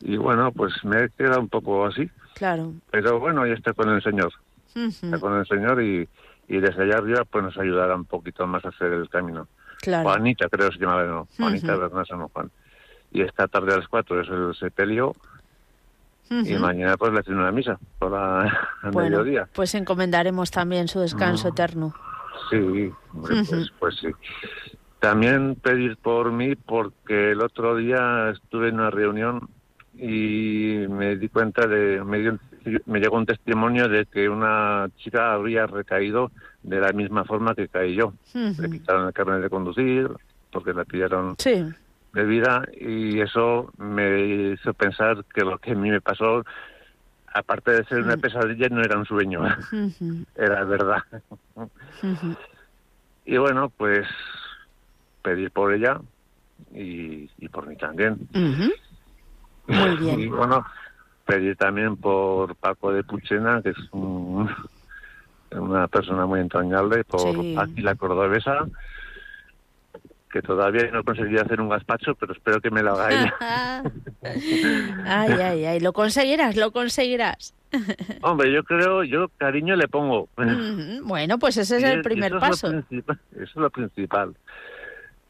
y 0.00 0.16
bueno, 0.16 0.50
pues 0.52 0.72
me 0.84 1.04
he 1.04 1.08
quedado 1.10 1.40
un 1.40 1.48
poco 1.48 1.86
así, 1.86 2.10
claro. 2.34 2.72
pero 2.90 3.18
bueno, 3.20 3.46
ya 3.46 3.54
está 3.54 3.72
con 3.74 3.88
el 3.90 4.02
Señor. 4.02 4.32
está 4.74 5.18
con 5.18 5.34
el 5.38 5.46
Señor 5.46 5.82
y, 5.82 6.08
y 6.48 6.58
desde 6.58 6.82
allá 6.84 6.98
arriba 6.98 7.24
pues 7.30 7.44
nos 7.44 7.56
ayudará 7.58 7.94
un 7.94 8.04
poquito 8.06 8.46
más 8.46 8.64
a 8.64 8.68
hacer 8.68 8.92
el 8.92 9.08
camino. 9.08 9.46
Claro. 9.82 10.08
Juanita 10.08 10.48
creo 10.50 10.68
que 10.70 10.76
se 10.76 10.84
llama, 10.84 11.02
no, 11.04 11.26
Juanita. 11.38 11.74
Bernal 11.76 12.06
San 12.06 12.26
Juan. 12.28 12.50
Y 13.12 13.22
esta 13.22 13.48
tarde 13.48 13.72
a 13.74 13.78
las 13.78 13.88
4 13.88 14.20
es 14.20 14.28
el 14.28 14.54
sepelio 14.54 15.14
y 16.30 16.54
mañana 16.54 16.96
pues 16.96 17.12
le 17.12 17.18
hacen 17.20 17.36
una 17.38 17.50
misa 17.50 17.76
por 17.98 18.12
la, 18.12 18.42
al 18.82 18.90
Bueno, 18.92 19.18
mediodía. 19.18 19.48
pues 19.52 19.74
encomendaremos 19.74 20.50
también 20.52 20.86
su 20.86 21.00
descanso 21.00 21.48
Mm. 21.48 21.52
eterno. 21.52 21.94
Sí, 22.50 22.90
hombre, 23.12 23.42
pues, 23.48 23.72
pues 23.78 23.96
sí. 23.96 24.08
También 25.00 25.56
pedir 25.56 25.96
por 25.96 26.30
mí 26.30 26.54
porque 26.54 27.32
el 27.32 27.40
otro 27.42 27.74
día 27.76 28.30
estuve 28.30 28.68
en 28.68 28.74
una 28.76 28.90
reunión 28.90 29.48
y 29.96 30.84
me 30.88 31.16
di 31.16 31.28
cuenta 31.28 31.66
de, 31.66 32.02
me, 32.04 32.18
dio- 32.20 32.38
me 32.86 33.00
llegó 33.00 33.16
un 33.16 33.26
testimonio 33.26 33.88
de 33.88 34.06
que 34.06 34.28
una 34.28 34.88
chica 34.98 35.32
habría 35.32 35.66
recaído 35.66 36.30
de 36.62 36.80
la 36.80 36.92
misma 36.92 37.24
forma 37.24 37.54
que 37.54 37.68
caí 37.68 37.94
yo. 37.96 38.12
Le 38.34 38.70
quitaron 38.70 39.06
el 39.08 39.12
carnet 39.12 39.42
de 39.42 39.50
conducir 39.50 40.08
porque 40.52 40.72
le 40.74 40.84
pidieron 40.84 41.34
Sí, 41.38 41.64
bebida 42.12 42.64
y 42.72 43.20
eso 43.20 43.70
me 43.76 44.52
hizo 44.54 44.74
pensar 44.74 45.24
que 45.32 45.42
lo 45.44 45.58
que 45.58 45.72
a 45.72 45.74
mí 45.74 45.90
me 45.90 46.00
pasó, 46.00 46.42
aparte 47.32 47.72
de 47.72 47.84
ser 47.84 48.00
una 48.02 48.16
Mm. 48.16 48.20
pesadilla, 48.20 48.68
no 48.68 48.80
era 48.82 48.98
un 48.98 49.06
sueño, 49.06 49.40
era 50.34 50.64
verdad. 50.64 51.02
Y 53.24 53.36
bueno, 53.38 53.70
pues 53.76 54.06
pedir 55.22 55.52
por 55.52 55.72
ella 55.72 56.00
y, 56.72 57.30
y 57.36 57.48
por 57.48 57.66
mí 57.66 57.76
también. 57.76 58.16
Muy 59.66 59.96
bien. 60.00 60.20
Y 60.20 60.26
bueno, 60.28 60.64
pedir 61.24 61.56
también 61.56 61.96
por 61.96 62.56
Paco 62.56 62.92
de 62.92 63.04
Puchena, 63.04 63.62
que 63.62 63.70
es 63.70 63.76
un- 63.92 64.50
una 65.52 65.88
persona 65.88 66.26
muy 66.26 66.40
entrañable, 66.40 67.04
por 67.04 67.36
Sí. 67.36 67.54
cordobesa, 67.96 68.66
que 70.30 70.42
todavía 70.42 70.90
no 70.92 71.02
conseguí 71.02 71.36
hacer 71.38 71.60
un 71.60 71.68
gazpacho, 71.68 72.14
pero 72.14 72.32
espero 72.32 72.60
que 72.60 72.70
me 72.70 72.82
lo 72.82 72.92
haga 72.92 73.10
ella. 73.10 73.82
ay, 75.04 75.32
ay, 75.32 75.64
ay, 75.64 75.80
lo 75.80 75.92
conseguirás, 75.92 76.56
lo 76.56 76.70
conseguirás. 76.70 77.54
Hombre, 78.22 78.52
yo 78.52 78.62
creo, 78.64 79.02
yo 79.04 79.28
cariño 79.38 79.76
le 79.76 79.88
pongo. 79.88 80.28
Ujú. 80.36 81.04
Bueno, 81.04 81.38
pues 81.38 81.56
ese 81.56 81.76
es 81.78 81.82
Y 81.82 81.86
el 81.86 82.02
primer 82.02 82.32
eso 82.32 82.40
paso. 82.40 82.68
eso 82.90 83.14
es 83.40 83.56
lo 83.56 83.70
principal. 83.70 84.34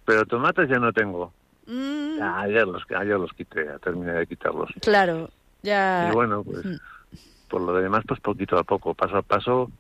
Pero 0.05 0.25
tomates 0.27 0.69
ya 0.69 0.79
no 0.79 0.93
tengo. 0.93 1.33
Mm, 1.67 2.19
Ya, 2.19 2.47
ya 2.49 2.65
los, 2.65 2.83
ya 2.89 3.05
los 3.05 3.33
quité, 3.33 3.65
ya 3.67 3.79
terminé 3.79 4.13
de 4.13 4.27
quitarlos. 4.27 4.71
Claro, 4.83 5.31
ya. 5.63 6.09
Y 6.11 6.15
bueno, 6.15 6.43
pues 6.43 6.65
Mm. 6.65 6.77
por 7.49 7.61
lo 7.63 7.75
demás, 7.75 8.05
pues 8.07 8.21
poquito 8.21 8.59
a 8.59 8.65
poco, 8.65 8.95
paso 8.95 9.17
a 9.19 9.23
paso 9.23 9.71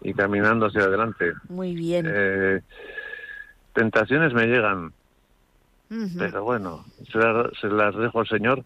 y 0.00 0.12
caminando 0.14 0.66
hacia 0.66 0.82
adelante. 0.82 1.32
Muy 1.48 1.74
bien. 1.74 2.06
Eh, 2.08 2.60
tentaciones 3.74 4.32
me 4.32 4.46
llegan, 4.46 4.92
pero 6.18 6.42
bueno, 6.44 6.84
se 7.12 7.18
las, 7.18 7.46
se 7.60 7.68
las 7.68 7.94
dejo 7.96 8.20
al 8.20 8.26
Señor 8.28 8.64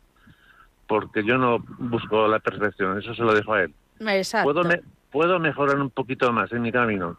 porque 0.87 1.25
yo 1.25 1.37
no 1.37 1.59
busco 1.79 2.29
la 2.29 2.39
perfección, 2.39 2.99
eso 2.99 3.15
se 3.15 3.23
lo 3.23 3.35
dejo 3.35 3.53
a 3.55 3.63
Él. 3.65 3.75
Exacto. 4.01 4.53
Puedo, 4.53 4.65
me- 4.69 4.81
puedo 5.11 5.39
mejorar 5.39 5.81
un 5.81 5.91
poquito 5.91 6.33
más 6.33 6.51
en 6.53 6.63
mi 6.63 6.71
camino 6.73 7.17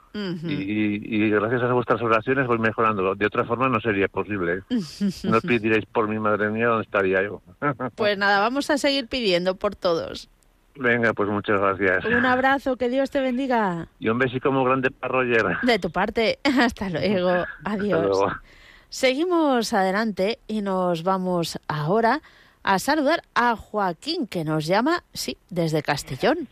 y, 0.49 1.25
y 1.25 1.29
gracias 1.29 1.61
a 1.63 1.73
vuestras 1.73 2.01
oraciones 2.01 2.47
voy 2.47 2.57
mejorando. 2.59 3.13
De 3.15 3.25
otra 3.25 3.43
forma 3.45 3.67
no 3.69 3.79
sería 3.81 4.07
posible. 4.07 4.53
¿eh? 4.53 4.61
No 5.25 5.41
pediréis 5.41 5.85
por 5.85 6.07
mi 6.07 6.17
madre 6.19 6.49
mía, 6.49 6.67
¿dónde 6.67 6.85
estaría 6.85 7.21
yo? 7.23 7.41
Pues 7.95 8.17
nada, 8.17 8.39
vamos 8.39 8.69
a 8.69 8.77
seguir 8.77 9.07
pidiendo 9.07 9.55
por 9.55 9.75
todos. 9.75 10.29
Venga, 10.79 11.11
pues 11.13 11.27
muchas 11.27 11.59
gracias. 11.59 12.05
Un 12.05 12.25
abrazo, 12.25 12.77
que 12.77 12.87
Dios 12.87 13.11
te 13.11 13.19
bendiga. 13.19 13.87
Y 13.99 14.07
un 14.07 14.17
besico 14.17 14.49
muy 14.49 14.63
grande 14.63 14.89
para 14.91 15.11
Roger. 15.11 15.57
De 15.61 15.77
tu 15.77 15.91
parte, 15.91 16.39
hasta 16.61 16.89
luego. 16.89 17.29
Hasta 17.29 17.71
Adiós. 17.71 18.01
luego. 18.01 18.31
Seguimos 18.87 19.73
adelante 19.73 20.39
y 20.47 20.61
nos 20.61 21.03
vamos 21.03 21.59
ahora 21.67 22.21
a 22.63 22.79
saludar 22.79 23.23
a 23.35 23.57
Joaquín, 23.57 24.25
que 24.25 24.45
nos 24.45 24.67
llama, 24.67 25.03
sí, 25.13 25.37
desde 25.49 25.83
Castellón. 25.83 26.47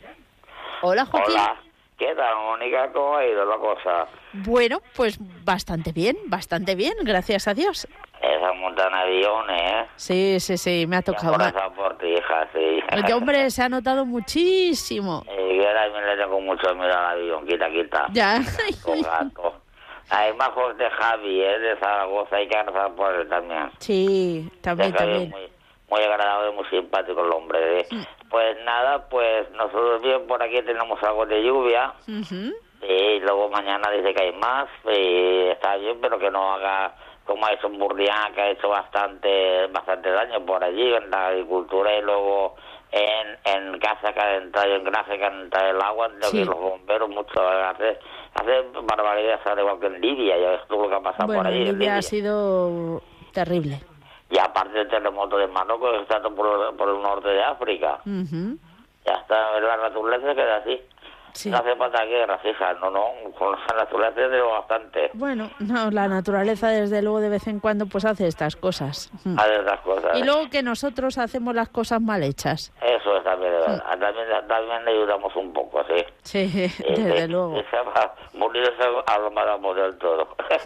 Hola, 0.82 1.06
Joaquín. 1.06 1.34
Hola, 1.34 1.62
¿qué 1.98 2.14
tal, 2.14 2.36
Mónica? 2.36 2.92
¿Cómo 2.92 3.16
ha 3.16 3.26
ido 3.26 3.46
la 3.46 3.58
cosa? 3.58 4.08
Bueno, 4.34 4.82
pues 4.94 5.20
bastante 5.46 5.94
bien, 5.94 6.18
bastante 6.26 6.76
bien, 6.76 6.94
gracias 7.04 7.48
a 7.48 7.54
Dios. 7.54 7.88
Esa 8.22 8.54
montaña 8.54 9.04
de 9.06 9.18
aviones, 9.18 9.62
¿eh? 9.62 9.86
Sí, 9.96 10.40
sí, 10.40 10.58
sí, 10.58 10.86
me 10.88 10.98
ha 10.98 11.02
tocado. 11.02 11.34
Por 11.34 11.42
esa 11.42 11.70
por 11.70 11.98
ti, 11.98 12.08
hija, 12.08 12.48
sí. 12.54 12.80
Oye, 12.96 13.14
hombre, 13.14 13.50
se 13.52 13.64
ha 13.64 13.70
notado 13.70 14.06
muchísimo. 14.06 15.24
Y 15.28 15.58
yo 15.58 15.74
también 15.74 16.06
le 16.06 16.18
tengo 16.18 16.42
mucho 16.42 16.74
miedo 16.76 16.94
al 16.98 17.06
avión, 17.18 17.46
quita, 17.46 17.70
quita. 17.70 18.08
Ya. 18.12 18.40
Con 18.84 19.02
gato. 19.04 19.62
Hay 20.10 20.34
más 20.34 20.52
de 20.78 20.90
Javi, 20.90 21.42
¿eh? 21.42 21.60
De 21.60 21.76
Zaragoza, 21.78 22.38
hay 22.38 22.48
que 22.48 22.64
rezar 22.64 22.96
por 22.96 23.14
él 23.14 23.28
también. 23.28 23.70
Sí, 23.80 24.50
también, 24.62 24.92
Ya 24.92 24.98
que 24.98 25.04
es 25.04 25.10
también. 25.12 25.30
Muy, 25.32 25.52
muy 25.90 26.02
agradable, 26.02 26.52
muy 26.56 26.66
simpático 26.70 27.26
el 27.26 27.32
hombre. 27.34 27.82
¿eh? 27.82 27.88
Pues 28.30 28.58
nada, 28.64 29.08
pues 29.10 29.50
nosotros 29.52 30.02
bien 30.02 30.26
por 30.28 30.42
aquí 30.42 30.62
tenemos 30.62 31.02
algo 31.04 31.26
de 31.26 31.44
lluvia. 31.44 31.94
Ujú. 32.08 32.54
Y 32.82 33.20
luego 33.20 33.50
mañana 33.50 33.90
dice 33.92 34.14
que 34.14 34.24
hay 34.24 34.32
más, 34.34 34.68
y 34.86 35.50
está 35.50 35.76
bien, 35.78 35.98
pero 36.02 36.18
que 36.20 36.30
no 36.32 36.54
haga 36.54 36.96
como 37.28 37.46
ha 37.46 37.54
hecho 37.54 37.70
Burdián, 37.70 38.34
que 38.34 38.42
ha 38.42 38.50
hecho 38.50 38.70
bastante 38.70 39.68
bastante 39.68 40.10
daño 40.10 40.44
por 40.46 40.64
allí 40.64 40.94
en 40.94 41.10
la 41.12 41.28
agricultura 41.28 41.96
y 41.96 42.02
luego 42.02 42.56
en, 42.92 43.38
en 43.44 43.80
casa 43.80 44.14
que 44.14 44.20
ha 44.20 44.36
entrado, 44.38 44.74
en 44.76 44.84
garaje 44.86 45.18
que 45.18 45.26
ha 45.26 45.28
entrado 45.28 45.70
el 45.72 45.82
agua, 45.82 46.10
Sí. 46.22 46.40
que 46.40 46.46
los 46.46 46.56
bomberos 46.58 47.10
mucho 47.10 47.42
hace, 47.48 48.00
hace 48.34 48.62
barbaridades, 48.84 49.46
al 49.46 49.60
igual 49.60 49.80
que 49.80 49.88
en 49.88 50.02
Libia, 50.02 50.38
ya 50.38 50.50
ves 50.52 50.62
tú 50.70 50.82
lo 50.82 50.88
que 50.90 50.96
ha 50.96 51.02
pasado 51.02 51.28
Bueno, 51.28 51.44
por 51.44 51.48
allí. 51.52 51.62
el 51.64 51.68
en 51.68 51.80
Libia. 51.80 51.98
ha 51.98 52.02
sido 52.02 53.02
terrible. 53.34 53.80
Y 54.30 54.38
aparte 54.40 54.78
del 54.78 54.90
terremoto 54.90 55.38
de 55.38 55.48
Marruecos, 55.48 55.92
que 55.92 56.02
está 56.04 56.22
todo 56.22 56.34
por, 56.36 56.76
por 56.78 56.90
el 56.90 57.02
norte 57.02 57.30
de 57.30 57.44
África. 57.44 58.00
Ujú. 58.06 58.58
Ya 59.06 59.14
está, 59.14 59.58
la 59.60 59.78
naturaleza 59.78 60.34
queda 60.36 60.58
así. 60.58 60.82
Sí. 61.34 61.50
No 61.50 61.58
hace 61.58 61.76
falta 61.76 62.04
guerra, 62.06 62.38
fija, 62.40 62.74
no, 62.76 62.90
no, 62.90 63.06
con 63.38 63.52
la 63.52 63.76
naturaleza 63.84 64.30
tengo 64.30 64.50
bastante. 64.52 65.12
Bueno, 65.14 65.50
no, 65.60 65.92
la 65.92 66.08
naturaleza 66.08 66.70
desde 66.70 67.02
luego 67.02 67.20
de 67.20 67.30
vez 67.30 67.48
en 67.48 67.60
cuando 67.60 67.86
pues 67.86 68.06
hace 68.06 68.28
estas 68.28 68.56
cosas. 68.56 69.12
Mm. 69.24 69.38
Hace 69.40 69.60
otras 69.60 69.80
cosas. 69.82 70.18
Y 70.18 70.24
luego 70.24 70.50
que 70.50 70.64
nosotros 70.64 71.18
hacemos 71.18 71.54
las 71.56 71.70
cosas 71.70 72.02
mal 72.02 72.24
hechas. 72.24 72.74
Eso 72.82 73.18
es 73.18 73.24
también 73.24 73.52
de 73.52 73.60
verdad. 73.60 73.84
También, 74.00 74.28
también 74.48 74.86
le 74.86 74.92
ayudamos 74.92 75.36
un 75.36 75.54
poco, 75.54 75.84
sí. 75.88 76.04
Sí, 76.24 76.52
Eh, 76.88 76.94
desde 76.96 77.24
eh, 77.24 77.28
luego. 77.28 77.58
esa 77.60 77.82
va- 77.84 78.16
Morirse 78.34 78.72
a 79.06 79.18
lo 79.20 79.32
todo. 79.98 80.28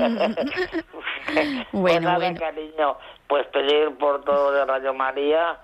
pues 1.34 1.68
Bueno, 1.72 2.02
nada, 2.02 2.18
bueno. 2.20 2.40
cariño, 2.40 2.98
pues 3.28 3.48
pedir 3.48 3.96
por 3.98 4.24
todo 4.24 4.52
de 4.52 4.66
Radio 4.66 4.94
María 4.94 5.58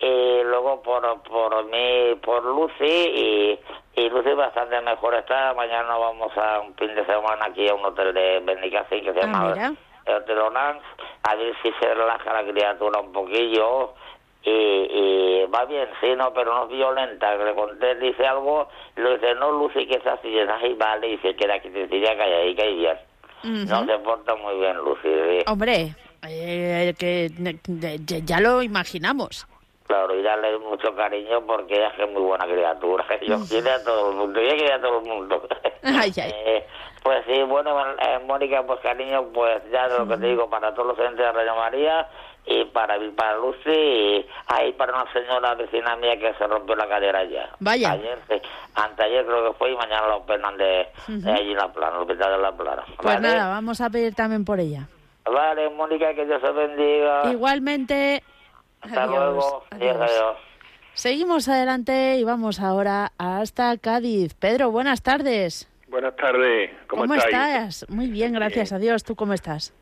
y 0.00 0.42
luego 0.44 0.82
por 0.82 1.22
por 1.22 1.64
mí 1.66 2.14
por 2.22 2.44
Lucy 2.44 2.84
y, 2.84 3.58
y 3.96 4.08
Lucy 4.08 4.32
bastante 4.32 4.80
mejor 4.80 5.14
está 5.14 5.52
mañana 5.54 5.96
vamos 5.96 6.32
a 6.38 6.60
un 6.60 6.74
fin 6.76 6.94
de 6.94 7.04
semana 7.04 7.46
aquí 7.46 7.68
a 7.68 7.74
un 7.74 7.84
hotel 7.84 8.14
de 8.14 8.40
Benicassin 8.40 9.04
que 9.04 9.12
se 9.12 9.20
Ah, 9.20 9.54
llama 9.54 9.76
el 10.06 10.14
Hotel 10.14 10.38
Onans 10.38 10.82
a 11.24 11.34
ver 11.34 11.54
si 11.62 11.70
se 11.80 11.94
relaja 11.94 12.32
la 12.32 12.50
criatura 12.50 13.00
un 13.00 13.12
poquillo 13.12 13.92
y, 14.42 14.50
y 14.50 15.46
va 15.54 15.66
bien, 15.66 15.86
sí, 16.00 16.14
no, 16.16 16.32
pero 16.32 16.54
no 16.54 16.64
es 16.64 16.70
violenta. 16.70 17.36
Le 17.36 17.54
conté, 17.54 17.94
dice 17.96 18.26
algo, 18.26 18.68
y 18.96 19.00
le 19.02 19.18
dice, 19.18 19.34
no, 19.34 19.52
Lucy, 19.52 19.86
que 19.86 19.96
es 19.96 20.06
así, 20.06 20.28
y 20.28 20.74
vale, 20.76 21.10
y 21.12 21.18
se 21.18 21.36
queda 21.36 21.58
quietecilla, 21.58 22.16
calladita 22.16 22.64
y 22.64 22.76
bien. 22.78 22.96
No 23.68 23.84
se 23.84 23.98
porta 23.98 24.34
muy 24.36 24.58
bien, 24.58 24.78
Lucy, 24.78 25.00
sí. 25.02 25.44
Hombre, 25.46 25.94
eh, 26.26 26.94
que 26.98 27.28
ya 28.24 28.40
lo 28.40 28.62
imaginamos. 28.62 29.46
Claro, 29.90 30.14
y 30.14 30.22
darle 30.22 30.56
mucho 30.58 30.94
cariño 30.94 31.44
porque 31.44 31.74
ella 31.74 31.92
es 31.98 32.08
muy 32.12 32.22
buena 32.22 32.46
criatura. 32.46 33.04
Yo 33.26 33.40
quiero 33.48 33.72
a 33.72 33.82
todo 33.82 34.10
el 34.10 34.16
mundo, 34.18 34.38
ella 34.38 34.54
quiere 34.54 34.72
a 34.74 34.80
todo 34.80 35.00
el 35.00 35.04
mundo. 35.04 35.48
Ay, 35.82 36.12
ay. 36.16 36.32
Eh, 36.46 36.66
pues 37.02 37.24
sí, 37.26 37.42
bueno, 37.42 37.76
eh, 37.98 38.20
Mónica, 38.24 38.62
pues 38.64 38.78
cariño, 38.80 39.24
pues 39.34 39.60
ya 39.72 39.88
de 39.88 39.98
lo 39.98 40.06
que 40.06 40.16
te 40.18 40.26
digo, 40.26 40.48
para 40.48 40.72
todos 40.74 40.96
los 40.96 40.98
entes 40.98 41.26
de 41.26 41.32
Radio 41.32 41.56
María 41.56 42.06
y 42.46 42.66
para 42.66 42.98
para 43.16 43.38
Lucy 43.38 43.70
y 43.70 44.26
ahí 44.46 44.72
para 44.74 44.92
una 44.92 45.12
señora 45.12 45.54
vecina 45.56 45.96
mía 45.96 46.16
que 46.20 46.34
se 46.34 46.46
rompió 46.46 46.76
la 46.76 46.86
cadera 46.86 47.24
ya. 47.24 47.50
Vaya. 47.58 47.90
Ayer, 47.90 48.18
sí, 48.28 48.40
anteayer 48.76 49.26
creo 49.26 49.50
que 49.50 49.58
fue 49.58 49.72
y 49.72 49.76
mañana 49.76 50.06
lo 50.06 50.16
operan 50.18 50.56
de, 50.56 50.86
de 51.08 51.32
allí 51.32 51.50
en 51.50 51.56
La 51.56 51.72
Plana, 51.72 51.96
el 51.96 52.02
hospital 52.02 52.30
de 52.30 52.38
La 52.38 52.52
Plana. 52.52 52.84
Pues 52.96 53.16
¿Vale? 53.16 53.20
nada, 53.28 53.50
vamos 53.50 53.80
a 53.80 53.90
pedir 53.90 54.14
también 54.14 54.44
por 54.44 54.60
ella. 54.60 54.86
Vale, 55.24 55.68
Mónica, 55.70 56.14
que 56.14 56.26
Dios 56.26 56.40
te 56.40 56.52
bendiga. 56.52 57.32
Igualmente. 57.32 58.22
Hasta 58.80 59.02
adiós, 59.04 59.18
luego. 59.34 59.64
adiós. 59.70 59.96
Adiós. 59.96 60.36
Seguimos 60.94 61.48
adelante 61.48 62.16
y 62.16 62.24
vamos 62.24 62.60
ahora 62.60 63.12
hasta 63.18 63.76
Cádiz. 63.78 64.34
Pedro, 64.34 64.70
buenas 64.70 65.02
tardes. 65.02 65.66
Buenas 65.88 66.14
tardes, 66.16 66.70
¿cómo, 66.86 67.02
¿Cómo 67.02 67.14
estás? 67.14 67.84
Muy 67.88 68.08
bien, 68.08 68.32
gracias 68.32 68.72
a 68.72 68.78
Dios. 68.78 69.02
¿Tú 69.02 69.16
cómo 69.16 69.32
estás? 69.32 69.74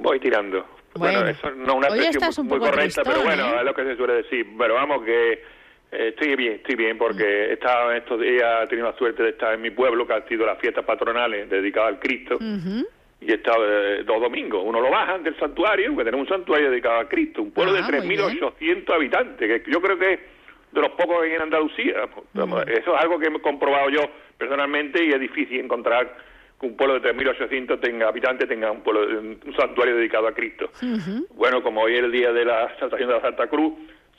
Voy 0.00 0.20
tirando. 0.20 0.66
Bueno, 0.94 1.20
Bueno. 1.20 1.28
eso 1.30 1.50
no 1.52 1.64
es 1.72 1.76
una 1.76 1.88
Hoy 1.88 2.00
estás 2.00 2.36
un 2.38 2.46
muy 2.46 2.58
poco 2.58 2.70
correcta, 2.70 3.02
pero 3.04 3.20
tristón, 3.20 3.38
bueno, 3.38 3.54
¿eh? 3.54 3.58
es 3.60 3.64
lo 3.64 3.74
que 3.74 3.84
se 3.84 3.96
suele 3.96 4.12
decir. 4.14 4.46
Pero 4.58 4.74
vamos, 4.74 5.02
que 5.04 5.32
eh, 5.32 6.08
estoy 6.08 6.36
bien, 6.36 6.54
estoy 6.54 6.74
bien, 6.74 6.98
porque 6.98 7.24
he 7.24 7.52
estado 7.54 7.90
en 7.92 7.98
estos 7.98 8.20
días, 8.20 8.64
he 8.64 8.66
tenido 8.66 8.90
la 8.90 8.98
suerte 8.98 9.22
de 9.22 9.30
estar 9.30 9.54
en 9.54 9.62
mi 9.62 9.70
pueblo, 9.70 10.06
que 10.06 10.12
han 10.14 10.28
sido 10.28 10.44
las 10.46 10.58
fiestas 10.58 10.84
patronales 10.84 11.48
dedicadas 11.48 11.90
al 11.94 12.00
Cristo, 12.00 12.36
Ujú. 12.36 12.86
Y 13.20 13.32
estado 13.32 13.64
eh, 13.66 14.02
dos 14.04 14.20
domingos. 14.20 14.62
Uno 14.64 14.80
lo 14.80 14.90
bajan 14.90 15.22
del 15.22 15.36
santuario, 15.38 15.96
que 15.96 16.04
tenemos 16.04 16.28
un 16.28 16.36
santuario 16.36 16.70
dedicado 16.70 17.00
a 17.00 17.08
Cristo, 17.08 17.42
un 17.42 17.50
pueblo 17.50 17.72
Ah, 17.76 17.86
de 17.90 18.00
muy 18.00 18.16
bien. 18.16 18.20
3.800 18.20 18.94
habitantes, 18.94 19.62
que 19.64 19.70
yo 19.70 19.80
creo 19.80 19.98
que 19.98 20.12
es 20.14 20.20
de 20.72 20.80
los 20.80 20.90
pocos 20.90 21.20
que 21.20 21.26
hay 21.28 21.34
en 21.34 21.42
Andalucía. 21.42 22.08
Vamos, 22.32 22.62
Eso 22.66 22.94
es 22.94 23.02
algo 23.02 23.18
que 23.18 23.26
he 23.26 23.40
comprobado 23.40 23.90
yo 23.90 24.00
personalmente 24.38 25.04
y 25.04 25.10
es 25.10 25.20
difícil 25.20 25.60
encontrar 25.60 26.16
que 26.58 26.66
un 26.66 26.76
pueblo 26.76 26.98
de 26.98 27.14
3.800 27.14 27.80
tenga 27.80 28.08
habitantes 28.08 28.48
tenga 28.48 28.70
un, 28.70 28.82
pueblo, 28.82 29.18
un 29.18 29.56
santuario 29.56 29.96
dedicado 29.96 30.28
a 30.28 30.32
Cristo. 30.32 30.70
Bueno, 31.34 31.62
como 31.62 31.82
hoy 31.82 31.94
es 31.94 32.00
el 32.00 32.12
día 32.12 32.32
de 32.32 32.44
la 32.44 32.64
exaltación 32.66 33.08
de 33.08 33.14
la 33.16 33.20
Santa 33.20 33.48
Cruz, 33.48 33.74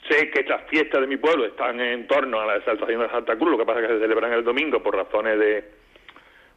sé 0.08 0.30
que 0.30 0.40
estas 0.40 0.62
fiestas 0.68 1.00
de 1.00 1.06
mi 1.06 1.16
pueblo 1.16 1.44
están 1.46 1.80
en 1.80 2.06
torno 2.06 2.40
a 2.40 2.46
la 2.46 2.56
exaltación 2.56 3.00
de 3.00 3.06
la 3.06 3.12
Santa 3.12 3.36
Cruz, 3.36 3.52
lo 3.52 3.58
que 3.58 3.64
pasa 3.64 3.80
es 3.80 3.86
que 3.88 3.94
se 3.94 4.00
celebran 4.00 4.32
el 4.32 4.44
domingo 4.44 4.82
por 4.82 4.96
razones 4.96 5.38
de 5.38 5.81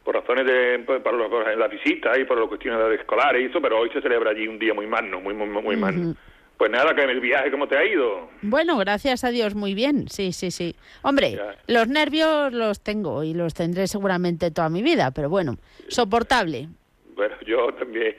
por 0.06 0.14
razones 0.14 0.46
de 0.46 0.78
pues, 0.86 1.02
para 1.02 1.16
los- 1.16 1.30
la 1.58 1.66
visita 1.66 2.16
y 2.18 2.24
por 2.24 2.38
las 2.38 2.48
cuestiones 2.48 2.88
de 2.88 2.94
escolares 2.94 3.42
y 3.42 3.46
eso, 3.46 3.60
pero 3.60 3.80
hoy 3.80 3.90
se 3.92 4.00
celebra 4.00 4.30
allí 4.30 4.46
un 4.46 4.56
día 4.58 4.72
muy 4.72 4.86
magno, 4.86 5.20
muy 5.20 5.34
muy 5.34 5.48
muy 5.48 5.76
magno. 5.76 6.14
Pues 6.56 6.70
nada, 6.70 6.94
que 6.94 7.02
el 7.02 7.20
viaje 7.20 7.50
cómo 7.50 7.66
te 7.68 7.76
ha 7.76 7.84
ido. 7.84 8.30
Bueno, 8.40 8.78
gracias 8.78 9.24
a 9.24 9.30
Dios, 9.30 9.54
muy 9.54 9.74
bien. 9.74 10.08
Sí, 10.08 10.32
sí, 10.32 10.50
sí. 10.50 10.74
Hombre, 11.02 11.32
Ya. 11.32 11.54
los 11.66 11.88
nervios 11.88 12.50
los 12.54 12.80
tengo 12.80 13.24
y 13.24 13.34
los 13.34 13.52
tendré 13.52 13.86
seguramente 13.88 14.50
toda 14.52 14.70
mi 14.70 14.80
vida, 14.82 15.10
pero 15.10 15.28
bueno, 15.28 15.56
soportable. 15.88 16.68
Bueno, 17.14 17.34
yo 17.46 17.74
también 17.74 18.14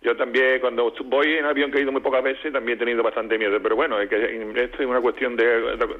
yo 0.00 0.16
también 0.16 0.60
cuando 0.60 0.92
voy 1.06 1.32
en 1.32 1.44
avión 1.44 1.72
que 1.72 1.78
he 1.78 1.82
ido 1.82 1.90
muy 1.90 2.00
pocas 2.00 2.22
veces 2.22 2.52
también 2.52 2.76
he 2.76 2.78
tenido 2.78 3.02
bastante 3.02 3.36
miedo, 3.36 3.58
pero 3.60 3.74
bueno, 3.74 4.00
es 4.00 4.08
que 4.08 4.16
esto 4.62 4.82
es 4.82 4.86
una 4.88 5.00
cuestión 5.00 5.34
de, 5.36 5.44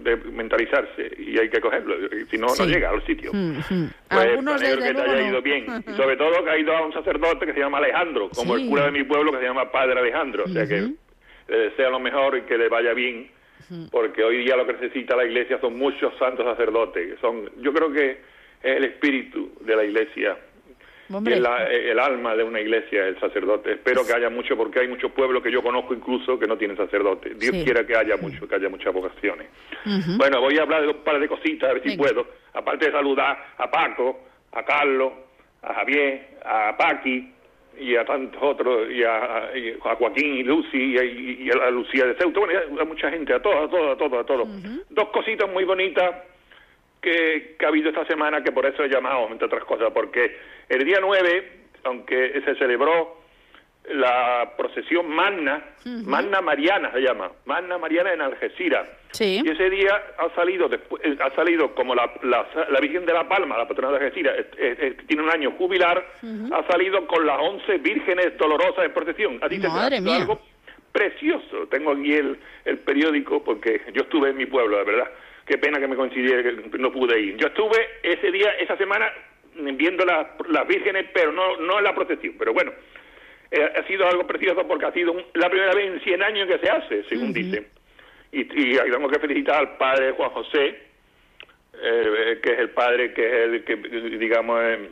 de 0.00 0.16
mentalizarse 0.30 1.10
y 1.18 1.36
hay 1.38 1.48
que 1.50 1.60
cogerlo, 1.60 1.96
si 2.30 2.38
no 2.38 2.48
Sí. 2.50 2.62
no 2.62 2.68
llega 2.68 2.90
al 2.90 3.04
sitio. 3.04 3.32
Mm, 3.32 3.58
mm. 3.58 3.90
Pues 4.08 4.20
Algunos 4.20 4.62
alegro 4.62 4.82
que 4.82 4.94
te 4.94 5.00
haya 5.02 5.22
no. 5.22 5.28
ido 5.28 5.42
bien. 5.42 5.66
Y 5.86 5.92
sobre 5.96 6.16
todo 6.16 6.44
que 6.44 6.50
ha 6.50 6.58
ido 6.58 6.76
a 6.76 6.86
un 6.86 6.92
sacerdote 6.92 7.44
que 7.46 7.52
se 7.54 7.60
llama 7.60 7.78
Alejandro, 7.78 8.30
como 8.34 8.56
Sí. 8.56 8.62
el 8.62 8.68
cura 8.68 8.84
de 8.86 8.92
mi 8.92 9.02
pueblo 9.04 9.32
que 9.32 9.38
se 9.38 9.44
llama 9.44 9.70
Padre 9.72 9.98
Alejandro. 9.98 10.44
O 10.44 10.48
sea 10.48 10.64
que 10.66 10.80
le 11.48 11.56
desea 11.58 11.90
lo 11.90 11.98
mejor 11.98 12.36
y 12.38 12.42
que 12.42 12.56
le 12.56 12.68
vaya 12.68 12.92
bien, 12.94 13.30
porque 13.90 14.22
hoy 14.22 14.44
día 14.44 14.56
lo 14.56 14.64
que 14.66 14.74
necesita 14.74 15.16
la 15.16 15.24
iglesia 15.24 15.58
son 15.60 15.76
muchos 15.76 16.16
santos 16.18 16.44
sacerdotes. 16.46 17.18
Son, 17.20 17.50
yo 17.60 17.72
creo 17.72 17.90
que 17.92 18.10
es 18.62 18.76
el 18.76 18.84
espíritu 18.84 19.50
de 19.62 19.74
la 19.76 19.84
iglesia. 19.84 20.36
Hombre, 21.12 21.34
es 21.34 21.40
la- 21.40 21.66
el 21.70 21.98
alma 21.98 22.34
de 22.36 22.44
una 22.44 22.60
iglesia, 22.60 23.06
el 23.06 23.18
sacerdote. 23.18 23.72
Espero 23.72 24.06
que 24.06 24.12
haya 24.14 24.28
mucho, 24.30 24.56
porque 24.56 24.80
hay 24.80 24.88
muchos 24.88 25.10
pueblos 25.12 25.42
que 25.42 25.50
yo 25.50 25.62
conozco 25.62 25.94
incluso 25.94 26.38
que 26.38 26.46
no 26.46 26.56
tienen 26.58 26.76
sacerdote. 26.76 27.30
Dios 27.34 27.56
Sí. 27.56 27.64
quiera 27.64 27.86
que 27.86 27.96
haya 27.96 28.16
mucho, 28.18 28.46
que 28.46 28.54
haya 28.54 28.68
muchas 28.68 28.92
vocaciones. 28.92 29.48
Bueno, 30.18 30.40
voy 30.40 30.58
a 30.58 30.62
hablar 30.62 30.82
de 30.82 30.88
un 30.88 30.96
par 31.04 31.18
de 31.18 31.28
cositas, 31.28 31.70
a 31.70 31.72
ver 31.74 31.82
si 31.82 31.96
puedo. 31.96 32.26
Aparte 32.52 32.86
de 32.86 32.92
saludar 32.92 33.38
a 33.56 33.70
Paco, 33.70 34.20
a 34.52 34.62
Carlos, 34.64 35.12
a 35.62 35.74
Javier, 35.74 36.38
a 36.44 36.76
Paqui 36.76 37.32
y 37.80 37.94
a 37.96 38.04
tantos 38.04 38.42
otros, 38.42 38.90
y 38.90 39.02
a, 39.04 39.50
y 39.54 39.70
a 39.84 39.94
Joaquín 39.94 40.34
y 40.38 40.42
Lucy 40.42 40.76
y 40.94 40.98
a, 40.98 41.04
y 41.04 41.50
a 41.50 41.70
Lucía 41.70 42.04
de 42.06 42.14
Ceuta, 42.16 42.40
bueno, 42.40 42.58
a 42.80 42.84
mucha 42.84 43.08
gente, 43.10 43.32
a 43.32 43.40
todos, 43.40 43.66
a 43.66 43.68
todos, 43.70 43.94
a 43.94 43.96
todos, 43.96 44.20
a 44.20 44.26
todos. 44.26 44.48
Dos 44.90 45.08
cositas 45.10 45.48
muy 45.50 45.64
bonitas 45.64 46.12
que, 47.00 47.56
que 47.58 47.64
ha 47.64 47.68
habido 47.68 47.90
esta 47.90 48.06
semana, 48.06 48.42
que 48.42 48.52
por 48.52 48.66
eso 48.66 48.82
he 48.82 48.88
llamado, 48.88 49.28
entre 49.30 49.46
otras 49.46 49.64
cosas, 49.64 49.90
porque 49.92 50.36
el 50.68 50.84
día 50.84 50.98
9, 51.00 51.52
aunque 51.84 52.40
se 52.44 52.54
celebró 52.56 53.18
la 53.90 54.52
procesión 54.56 55.08
Magna, 55.08 55.62
Magna 56.04 56.40
Mariana 56.40 56.92
se 56.92 57.00
llama, 57.00 57.30
Magna 57.46 57.78
Mariana 57.78 58.12
en 58.12 58.20
Algeciras. 58.20 58.86
Sí. 59.12 59.40
Y 59.42 59.48
ese 59.50 59.70
día 59.70 60.02
ha 60.18 60.34
salido 60.34 60.68
después, 60.68 61.02
eh, 61.04 61.16
ha 61.20 61.34
salido 61.34 61.74
como 61.74 61.94
la, 61.94 62.12
la, 62.22 62.46
la 62.68 62.80
Virgen 62.80 63.06
de 63.06 63.14
la 63.14 63.26
Palma, 63.26 63.56
la 63.56 63.66
patrona 63.66 63.96
de 63.96 64.04
Algeciras, 64.04 64.36
eh, 64.38 64.46
eh, 64.58 64.96
tiene 65.06 65.22
un 65.22 65.30
año 65.30 65.52
jubilar, 65.52 66.04
ha 66.52 66.66
salido 66.70 67.06
con 67.06 67.26
las 67.26 67.38
11 67.40 67.78
vírgenes 67.78 68.36
dolorosas 68.36 68.84
en 68.84 68.92
procesión. 68.92 69.38
¿A 69.42 69.48
ti 69.48 69.58
Madre 69.58 70.00
mía. 70.00 70.16
algo 70.16 70.40
precioso? 70.92 71.66
Tengo 71.70 71.92
aquí 71.92 72.12
el, 72.12 72.38
el 72.66 72.78
periódico 72.78 73.42
porque 73.42 73.80
yo 73.94 74.02
estuve 74.02 74.30
en 74.30 74.36
mi 74.36 74.46
pueblo, 74.46 74.76
de 74.78 74.84
verdad. 74.84 75.10
Qué 75.48 75.56
pena 75.58 75.80
que 75.80 75.88
me 75.88 75.96
coincidiera 75.96 76.42
que 76.42 76.78
no 76.78 76.92
pude 76.92 77.18
ir. 77.18 77.36
Yo 77.38 77.46
estuve 77.48 77.78
ese 78.02 78.30
día, 78.30 78.50
esa 78.60 78.76
semana, 78.76 79.10
viendo 79.54 80.04
las 80.04 80.26
las 80.48 80.68
vírgenes, 80.68 81.06
pero 81.14 81.32
no, 81.32 81.56
no 81.56 81.78
en 81.78 81.84
la 81.84 81.94
procesión. 81.94 82.34
Pero 82.38 82.52
bueno, 82.52 82.70
eh, 83.50 83.72
ha 83.76 83.82
sido 83.86 84.06
algo 84.06 84.26
precioso 84.26 84.68
porque 84.68 84.84
ha 84.86 84.92
sido 84.92 85.12
un- 85.12 85.24
la 85.34 85.48
primera 85.48 85.72
vez 85.74 85.86
en 85.90 86.00
100 86.02 86.22
años 86.22 86.46
que 86.48 86.58
se 86.58 86.70
hace, 86.70 87.04
según 87.04 87.32
dicen. 87.32 87.66
Y, 88.30 88.40
y 88.42 88.76
tengo 88.76 89.08
que 89.08 89.18
felicitar 89.20 89.56
al 89.56 89.76
padre 89.78 90.12
Juan 90.12 90.30
José, 90.30 90.78
eh, 91.82 92.40
que 92.42 92.52
es 92.52 92.58
el 92.58 92.70
padre 92.70 93.14
que 93.14 93.26
es 93.26 93.44
el 93.48 93.64
que, 93.64 93.76
digamos, 94.18 94.60
eh, 94.62 94.88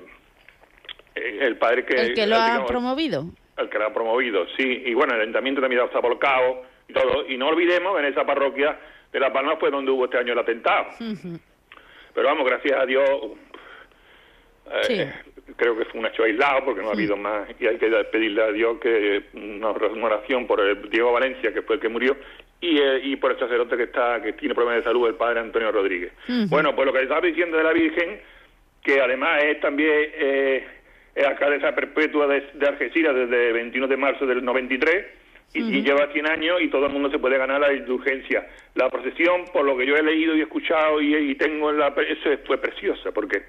eh, 1.16 1.38
el 1.42 1.57
padre 1.59 1.85
que... 1.85 1.95
el 2.01 2.14
que 2.14 2.27
lo 2.27 2.37
ha 2.37 2.45
digamos, 2.47 2.66
promovido. 2.71 3.25
el 3.59 3.69
que 3.69 3.79
lo 3.79 3.87
ha 3.87 3.92
promovido, 3.92 4.47
sí. 4.57 4.83
Y 4.87 4.95
bueno, 4.95 5.14
el 5.14 5.21
ayuntamiento 5.21 5.61
también 5.61 5.83
está 5.83 6.01
volcado 6.01 6.62
y 6.88 6.92
todo. 6.95 7.27
Y 7.29 7.37
no 7.37 7.49
olvidemos, 7.49 7.99
en 7.99 8.07
esa 8.07 8.25
parroquia 8.25 8.79
de 9.16 9.20
La 9.20 9.33
Palma 9.33 9.57
fue 9.57 9.70
donde 9.70 9.90
hubo 9.90 10.05
este 10.05 10.18
año 10.18 10.35
el 10.35 10.38
atentado. 10.38 10.88
Pero 12.14 12.29
vamos, 12.29 12.44
gracias 12.44 12.79
a 12.79 12.85
Dios, 12.85 13.09
eh, 14.88 15.11
creo 15.57 15.76
que 15.79 15.87
fue 15.87 16.00
un 16.00 16.07
hecho 16.07 16.24
aislado 16.24 16.66
porque 16.66 16.83
no 16.83 16.90
ha 16.90 16.92
habido 16.92 17.16
más. 17.16 17.48
Y 17.59 17.66
hay 17.66 17.79
que 17.79 17.88
pedirle 18.12 18.42
a 18.42 18.52
Dios 18.52 18.79
que 18.79 19.24
una 19.33 19.70
oración 19.70 20.46
por 20.46 20.61
el 20.61 20.90
Diego 20.90 21.12
Valencia, 21.12 21.52
que 21.52 21.62
fue 21.62 21.76
el 21.76 21.81
que 21.81 21.88
murió, 21.88 22.14
y, 22.61 22.79
eh, 22.79 23.00
y 23.05 23.16
por 23.16 23.33
el 23.33 23.38
sacerdote 23.38 23.79
que 23.79 23.85
está 23.85 24.20
que 24.22 24.35
tiene 24.35 24.55
problemas 24.55 24.85
de 24.85 24.90
salud, 24.90 25.09
el 25.09 25.14
padre 25.14 25.40
Antonio 25.40 25.72
Rodríguez. 25.72 26.12
Bueno, 26.48 26.76
pues 26.76 26.85
lo 26.85 26.92
que 26.92 27.02
estaba 27.02 27.22
diciendo 27.22 27.57
de 27.57 27.64
la 27.64 27.72
Virgen, 27.72 28.20
que 28.83 29.00
además 29.00 29.42
es 29.44 29.61
también 29.61 29.92
eh, 29.94 30.66
es 31.14 31.26
alcaldesa 31.26 31.74
perpetua 31.74 32.26
de, 32.26 32.42
de 32.52 32.66
Algeciras 32.66 33.14
desde 33.14 33.48
el 33.48 33.55
21 33.55 33.88
de 33.88 33.96
marzo 33.96 34.26
del 34.26 34.44
93 34.44 35.07
y, 35.59 35.77
y 35.79 35.83
lleva 35.83 36.12
100 36.12 36.27
años 36.29 36.61
y 36.62 36.69
todo 36.69 36.87
el 36.87 36.92
mundo 36.92 37.11
se 37.11 37.19
puede 37.19 37.38
ganar 37.38 37.61
la 37.61 37.73
indulgencia. 37.73 38.47
La 38.75 38.88
procesión, 38.90 39.45
por 39.53 39.64
lo 39.64 39.77
que 39.77 39.87
yo 39.87 39.97
he 39.97 40.03
leído 40.03 40.35
y 40.37 40.40
escuchado 40.42 41.01
y, 41.01 41.14
y 41.14 41.35
tengo 41.37 41.71
en 41.71 41.79
la... 41.79 41.88
Eso 41.88 42.31
fue 42.47 42.59
preciosa 42.59 43.11
porque 43.12 43.42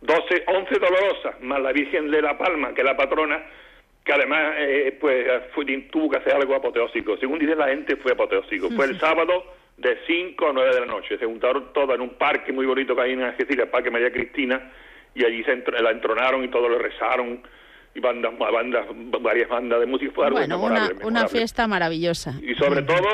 12, 0.00 0.44
11 0.46 0.74
dolorosas, 0.78 1.40
más 1.42 1.60
la 1.60 1.72
Virgen 1.72 2.10
de 2.10 2.22
la 2.22 2.36
Palma, 2.36 2.74
que 2.74 2.80
es 2.80 2.84
la 2.86 2.96
patrona, 2.96 3.42
que 4.04 4.12
además 4.12 4.54
eh, 4.58 4.96
pues 5.00 5.26
fue- 5.54 5.64
tuvo 5.90 6.10
que 6.10 6.16
hacer 6.18 6.34
algo 6.34 6.54
apoteósico. 6.56 7.16
Según 7.18 7.38
dice 7.38 7.54
la 7.54 7.68
gente, 7.68 7.96
fue 7.96 8.12
apoteósico. 8.12 8.68
Fue 8.70 8.86
el 8.86 8.98
sábado 8.98 9.44
de 9.76 9.96
5 10.06 10.48
a 10.48 10.52
9 10.52 10.74
de 10.74 10.80
la 10.80 10.86
noche. 10.86 11.16
Se 11.18 11.24
juntaron 11.26 11.72
todas 11.72 11.94
en 11.94 12.00
un 12.02 12.10
parque 12.14 12.52
muy 12.52 12.66
bonito 12.66 12.96
que 12.96 13.02
hay 13.02 13.12
en 13.12 13.22
Algeciras, 13.22 13.66
el 13.66 13.70
Parque 13.70 13.90
María 13.92 14.10
Cristina, 14.10 14.72
y 15.14 15.24
allí 15.24 15.44
se 15.44 15.52
entr- 15.56 15.78
la 15.78 15.90
entronaron 15.92 16.42
y 16.42 16.48
todos 16.48 16.68
le 16.70 16.78
rezaron, 16.78 17.42
y 17.94 18.00
bandas, 18.00 18.32
bandas, 18.38 18.86
varias 19.20 19.48
bandas 19.48 19.80
de 19.80 19.86
música. 19.86 20.12
Bueno, 20.14 20.36
una, 20.38 20.56
memorable, 20.56 21.04
una 21.04 21.28
fiesta 21.28 21.66
maravillosa. 21.66 22.34
Y 22.42 22.54
sobre 22.54 22.82
todo, 22.82 23.06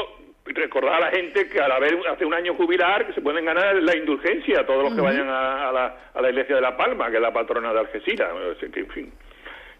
recordar 0.45 0.95
a 0.95 1.01
la 1.01 1.11
gente 1.11 1.49
que 1.49 1.61
al 1.61 1.73
haber 1.73 1.99
hace 2.11 2.25
un 2.25 2.35
año 2.35 2.55
jubilar 2.55 3.07
que 3.07 3.13
se 3.13 3.21
pueden 3.21 3.45
ganar 3.45 3.75
la 3.77 3.97
indulgencia 3.97 4.61
a 4.61 4.67
todos 4.67 4.85
los 4.85 4.95
que 4.95 5.01
vayan 5.01 5.29
a, 5.29 5.73
la, 5.73 5.97
a, 6.15 6.23
la, 6.23 6.31
iglesia 6.31 6.57
de 6.57 6.61
La 6.61 6.77
Palma, 6.77 7.11
que 7.11 7.17
es 7.17 7.23
la 7.23 7.33
patrona 7.33 7.73
de 7.73 7.81
Algeciras. 7.81 8.31
En 8.63 8.89
fin. 8.91 9.13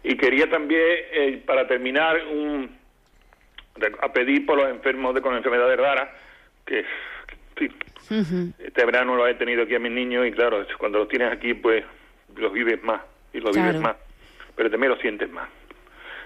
Y 0.03 0.15
quería 0.15 0.49
también, 0.49 0.81
eh, 0.81 1.43
para 1.45 1.67
terminar, 1.67 2.17
un, 2.27 2.69
a 4.01 4.13
pedir 4.13 4.45
por 4.45 4.57
los 4.57 4.69
enfermos 4.69 5.13
de, 5.15 5.21
con 5.21 5.35
enfermedades 5.35 5.77
raras, 5.77 6.09
que, 6.65 6.85
este 8.59 8.85
verano 8.85 9.15
lo 9.15 9.27
he 9.27 9.35
tenido 9.35 9.63
aquí 9.63 9.75
a 9.75 9.79
mis 9.79 9.91
niños 9.91 10.25
y 10.25 10.31
claro, 10.31 10.65
cuando 10.77 10.99
los 10.99 11.07
tienes 11.09 11.31
aquí, 11.31 11.53
pues 11.53 11.83
los 12.35 12.53
vives 12.53 12.81
más 12.83 13.01
y 13.33 13.39
los 13.39 13.55
vives 13.55 13.79
más, 13.79 13.97
pero 14.59 14.69
también 14.69 14.91
los 14.91 14.99
sientes 14.99 15.31
más. 15.31 15.47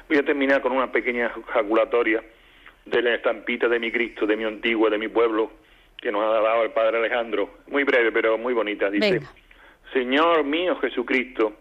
Voy 0.09 0.17
a 0.17 0.23
terminar 0.23 0.59
con 0.59 0.71
una 0.71 0.91
pequeña 0.91 1.31
jaculatoria 1.49 2.23
de 2.83 3.01
la 3.03 3.13
estampita 3.13 3.67
de 3.67 3.77
mi 3.77 3.91
Cristo, 3.91 4.25
de 4.25 4.35
mi 4.35 4.43
antiguo, 4.43 4.89
de 4.89 4.97
mi 4.97 5.07
pueblo, 5.07 5.51
que 6.01 6.11
nos 6.11 6.23
ha 6.23 6.41
dado 6.41 6.63
el 6.63 6.71
Padre 6.71 6.97
Alejandro. 6.97 7.59
Muy 7.67 7.83
breve, 7.83 8.11
pero 8.11 8.39
muy 8.39 8.55
bonita. 8.55 8.89
Dice, 8.89 9.21
Señor 9.93 10.45
mío 10.45 10.75
Jesucristo, 10.77 11.53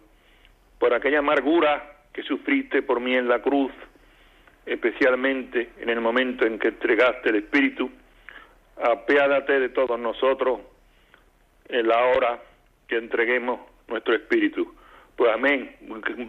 por 0.79 0.95
aquella 0.95 1.19
amargura 1.19 1.99
que 2.11 2.23
sufriste 2.23 2.81
por 2.81 3.01
mí 3.01 3.17
en 3.17 3.29
la 3.29 3.43
cruz, 3.43 3.73
especialmente 4.65 5.73
en 5.79 5.91
el 5.91 6.01
momento 6.01 6.47
en 6.47 6.59
que 6.59 6.69
entregaste 6.69 7.29
el 7.29 7.37
Espíritu, 7.37 7.91
apiádate 8.83 9.61
de 9.61 9.69
todos 9.69 10.01
nosotros 10.01 10.61
en 11.69 11.87
la 11.87 12.03
hora 12.03 12.41
que 12.89 12.97
entreguemos 12.97 13.61
nuestro 13.89 14.15
Espíritu. 14.15 14.75
Pues 15.17 15.31
amén. 15.35 15.77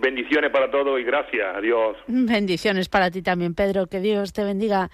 Bendiciones 0.02 0.52
para 0.52 0.70
todos 0.70 1.00
y 1.00 1.04
gracias 1.04 1.56
a 1.56 1.62
Dios. 1.62 1.98
Bendiciones 2.08 2.90
para 2.90 3.10
ti 3.12 3.22
también, 3.22 3.56
Pedro. 3.56 3.88
Que 3.88 4.00
Dios 4.00 4.34
te 4.34 4.44
bendiga. 4.44 4.90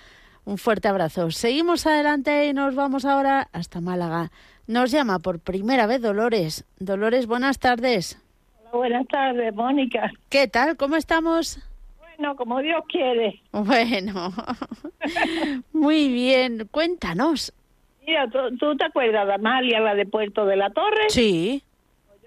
Un 0.46 0.58
fuerte 0.58 0.88
abrazo. 0.88 1.30
Seguimos 1.32 1.86
adelante 1.86 2.48
y 2.48 2.54
nos 2.54 2.76
vamos 2.76 3.06
ahora 3.06 3.50
hasta 3.52 3.82
Málaga. 3.82 4.32
Nos 4.68 4.92
llama 4.92 5.20
por 5.20 5.40
primera 5.40 5.86
vez 5.86 6.02
Dolores. 6.02 6.66
Dolores, 6.80 7.28
buenas 7.28 7.60
tardes. 7.60 8.22
Hola, 8.60 8.78
buenas 8.78 9.08
tardes, 9.08 9.54
Mónica. 9.54 10.12
¿Qué 10.30 10.48
tal? 10.48 10.78
¿Cómo 10.78 10.96
estamos? 10.96 11.60
Bueno, 12.00 12.36
como 12.36 12.60
Dios 12.62 12.84
quiere. 12.88 13.42
Bueno, 13.52 14.34
muy 15.74 16.08
bien. 16.10 16.68
Cuéntanos. 16.72 17.54
Mira, 18.06 18.28
¿tú, 18.60 18.76
te 18.76 18.86
acuerdas 18.86 19.28
de 19.28 19.34
Amalia, 19.34 19.80
la 19.80 19.94
de 19.94 20.06
Puerto 20.06 20.46
de 20.46 20.56
la 20.56 20.70
Torre? 20.72 21.10
Sí. 21.10 21.64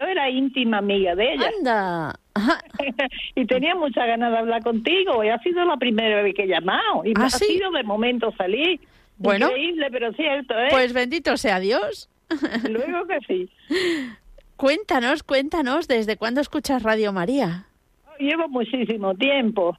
Yo 0.02 0.08
era 0.08 0.28
íntima 0.28 0.78
amiga 0.78 1.14
de 1.14 1.34
ella. 1.34 1.50
Anda. 1.58 2.14
y 3.36 3.46
tenía 3.46 3.74
muchas 3.76 4.06
ganas 4.06 4.32
de 4.32 4.38
hablar 4.38 4.62
contigo. 4.62 5.22
Y 5.22 5.28
ha 5.28 5.38
sido 5.38 5.64
la 5.64 5.76
primera 5.76 6.22
vez 6.22 6.34
que 6.34 6.42
he 6.42 6.48
llamado. 6.48 7.04
Y 7.04 7.14
me 7.14 7.24
¿Ah, 7.24 7.26
ha 7.26 7.30
sido 7.30 7.70
de 7.70 7.84
momento 7.84 8.32
salir. 8.36 8.80
Bueno. 9.18 9.46
Increíble, 9.48 9.88
pero 9.92 10.12
cierto, 10.14 10.58
¿eh? 10.58 10.68
Pues 10.70 10.92
bendito 10.92 11.36
sea 11.36 11.60
Dios. 11.60 12.08
Luego 12.68 13.06
que 13.06 13.18
sí. 13.28 13.48
Cuéntanos, 14.56 15.22
cuéntanos, 15.22 15.86
¿desde 15.86 16.16
cuándo 16.16 16.40
escuchas 16.40 16.82
Radio 16.82 17.12
María? 17.12 17.66
Llevo 18.18 18.48
muchísimo 18.48 19.14
tiempo. 19.14 19.76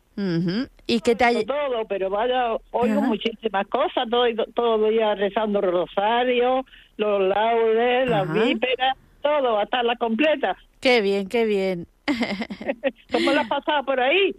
¿Y 0.88 0.99
qué 1.01 1.15
te 1.15 1.25
ha... 1.25 1.45
Todo, 1.45 1.86
pero 1.88 2.09
vaya, 2.09 2.55
oigo 2.71 3.01
muchísimas 3.01 3.67
cosas, 3.67 4.09
todo, 4.09 4.25
todo 4.53 4.77
los 4.77 4.89
días 4.89 5.17
rezando 5.17 5.62
rosario, 5.62 6.65
los 6.97 7.21
laudes, 7.21 8.09
las 8.09 8.33
víperas 8.33 8.97
todo, 9.23 9.57
hasta 9.57 9.81
la 9.81 9.95
completa. 9.95 10.55
Qué 10.79 11.01
bien, 11.01 11.27
qué 11.27 11.45
bien. 11.45 11.88
¿Cómo 13.12 13.31
la 13.31 13.41
has 13.41 13.47
pasado 13.47 13.83
por 13.86 13.99
ahí? 13.99 14.36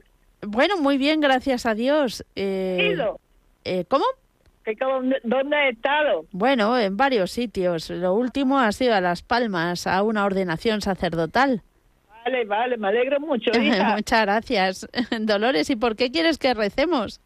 Bueno, 0.47 0.77
muy 0.77 0.99
bien, 0.99 1.21
gracias 1.21 1.67
a 1.67 1.75
Dios. 1.75 2.25
Eh, 2.37 2.97
eh, 3.65 3.85
¿Cómo? 3.89 4.05
¿Dónde 5.25 5.57
has 5.57 5.73
estado? 5.73 6.27
Bueno, 6.33 6.79
en 6.79 6.97
varios 6.97 7.31
sitios. 7.33 7.91
Lo 7.91 8.15
último 8.15 8.59
ha 8.59 8.71
sido 8.73 8.95
a 8.95 9.01
Las 9.01 9.23
Palmas, 9.23 9.87
a 9.87 10.03
una 10.03 10.25
ordenación 10.25 10.81
sacerdotal. 10.81 11.63
Vale, 12.25 12.45
vale, 12.45 12.77
me 12.77 12.89
alegro 12.89 13.21
mucho. 13.21 13.51
Muchas 13.97 14.23
gracias. 14.23 14.89
Dolores, 15.21 15.69
¿y 15.69 15.77
por 15.77 15.97
qué 15.97 16.11
quieres 16.11 16.39
que 16.39 16.55
recemos? 16.55 17.21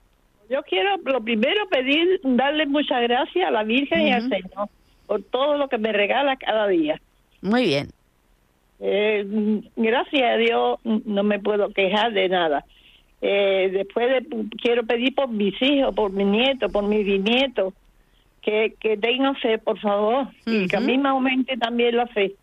Yo 0.50 0.62
quiero, 0.62 0.96
lo 1.04 1.20
primero, 1.20 1.68
pedir, 1.68 2.20
darle 2.24 2.66
muchas 2.66 3.02
gracias 3.02 3.46
a 3.46 3.50
la 3.50 3.64
Virgen 3.64 4.00
y 4.00 4.12
al 4.12 4.28
Señor 4.28 4.68
por 5.06 5.22
todo 5.22 5.56
lo 5.56 5.68
que 5.68 5.78
me 5.78 5.92
regala 5.92 6.36
cada 6.36 6.66
día. 6.68 7.00
Muy 7.40 7.64
bien. 7.64 7.90
Eh, 8.80 9.62
gracias 9.76 10.22
a 10.22 10.36
Dios 10.36 10.78
no 10.84 11.22
me 11.22 11.38
puedo 11.40 11.70
quejar 11.70 12.12
de 12.12 12.28
nada. 12.28 12.64
Eh, 13.20 13.70
después 13.72 14.08
de, 14.08 14.46
quiero 14.62 14.84
pedir 14.84 15.14
por 15.14 15.28
mis 15.28 15.60
hijos, 15.60 15.94
por 15.94 16.12
mi 16.12 16.24
nieto, 16.24 16.68
por 16.68 16.84
mis 16.84 17.04
bisnietos, 17.04 17.74
que, 18.42 18.74
que 18.80 18.96
tengan 18.96 19.34
fe, 19.36 19.58
por 19.58 19.78
favor, 19.80 20.28
y 20.46 20.68
que 20.68 20.76
a 20.76 20.80
mí 20.80 20.96
me 20.96 21.08
aumente 21.08 21.56
también 21.56 21.96
la 21.96 22.06
fe. 22.06 22.34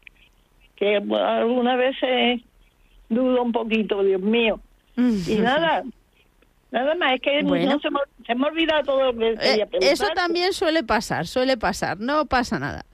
Que 0.75 0.97
algunas 0.97 1.77
veces 1.77 2.41
dudo 3.07 3.41
un 3.41 3.53
poquito, 3.53 4.03
Dios 4.03 4.21
mío. 4.21 4.59
Y 4.97 5.35
nada, 5.35 5.83
nada 6.71 6.95
más, 6.95 7.15
es 7.15 7.21
que 7.21 7.43
no 7.43 7.55
se, 7.79 7.89
me, 7.89 7.99
se, 8.25 8.35
me, 8.35 8.83
todo 8.83 9.11
lo 9.11 9.17
que 9.17 9.31
eh, 9.41 9.67
Eso 9.81 10.07
también 10.13 10.51
suele 10.51 10.83
pasar, 10.83 11.25
suele 11.27 11.55
pasar, 11.57 11.99
no 11.99 12.25
pasa 12.25 12.59
nada. 12.59 12.85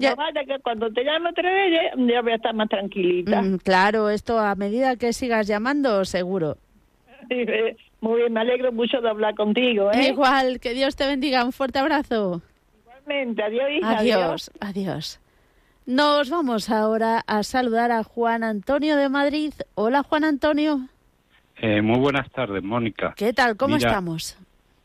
Pero 0.00 0.16
vaya 0.16 0.44
que 0.44 0.58
cuando 0.60 0.90
te 0.90 1.04
llame 1.04 1.30
otra 1.30 1.50
vez 1.52 1.90
ya 1.96 2.22
voy 2.22 2.32
a 2.32 2.36
estar 2.36 2.54
más 2.54 2.68
tranquilita. 2.68 3.42
Mm, 3.42 3.58
claro, 3.58 4.10
esto 4.10 4.38
a 4.38 4.54
medida 4.54 4.96
que 4.96 5.12
sigas 5.12 5.46
llamando, 5.46 6.04
seguro. 6.04 6.56
Muy 8.00 8.20
bien, 8.20 8.32
me 8.32 8.40
alegro 8.40 8.70
mucho 8.72 9.00
de 9.00 9.08
hablar 9.08 9.34
contigo. 9.34 9.90
¿eh? 9.92 10.08
Igual, 10.08 10.60
que 10.60 10.72
Dios 10.72 10.94
te 10.94 11.06
bendiga. 11.06 11.44
Un 11.44 11.52
fuerte 11.52 11.80
abrazo. 11.80 12.42
Igualmente, 12.84 13.42
adiós. 13.42 13.82
adiós, 13.82 14.50
adiós. 14.60 15.20
Nos 15.84 16.30
vamos 16.30 16.70
ahora 16.70 17.24
a 17.26 17.42
saludar 17.42 17.90
a 17.90 18.04
Juan 18.04 18.44
Antonio 18.44 18.96
de 18.96 19.08
Madrid. 19.08 19.52
Hola, 19.74 20.02
Juan 20.04 20.22
Antonio. 20.22 20.80
Eh, 21.56 21.82
muy 21.82 21.98
buenas 21.98 22.30
tardes, 22.30 22.62
Mónica. 22.62 23.14
¿Qué 23.16 23.32
tal? 23.32 23.56
¿Cómo 23.56 23.76
estamos? 23.76 24.38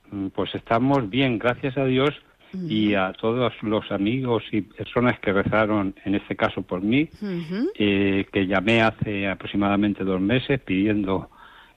Mm, 0.09 0.27
pues 0.29 0.55
estamos 0.55 1.09
bien, 1.09 1.37
gracias 1.37 1.77
a 1.77 1.85
Dios 1.85 2.15
y 2.53 2.93
a 2.93 3.13
todos 3.13 3.53
los 3.61 3.91
amigos 3.91 4.43
y 4.51 4.61
personas 4.61 5.19
que 5.19 5.33
rezaron, 5.33 5.95
en 6.05 6.15
este 6.15 6.35
caso 6.35 6.61
por 6.61 6.81
mí, 6.81 7.09
eh, 7.77 8.25
que 8.31 8.45
llamé 8.45 8.81
hace 8.81 9.27
aproximadamente 9.27 10.03
dos 10.03 10.21
meses 10.21 10.59
pidiendo 10.61 11.29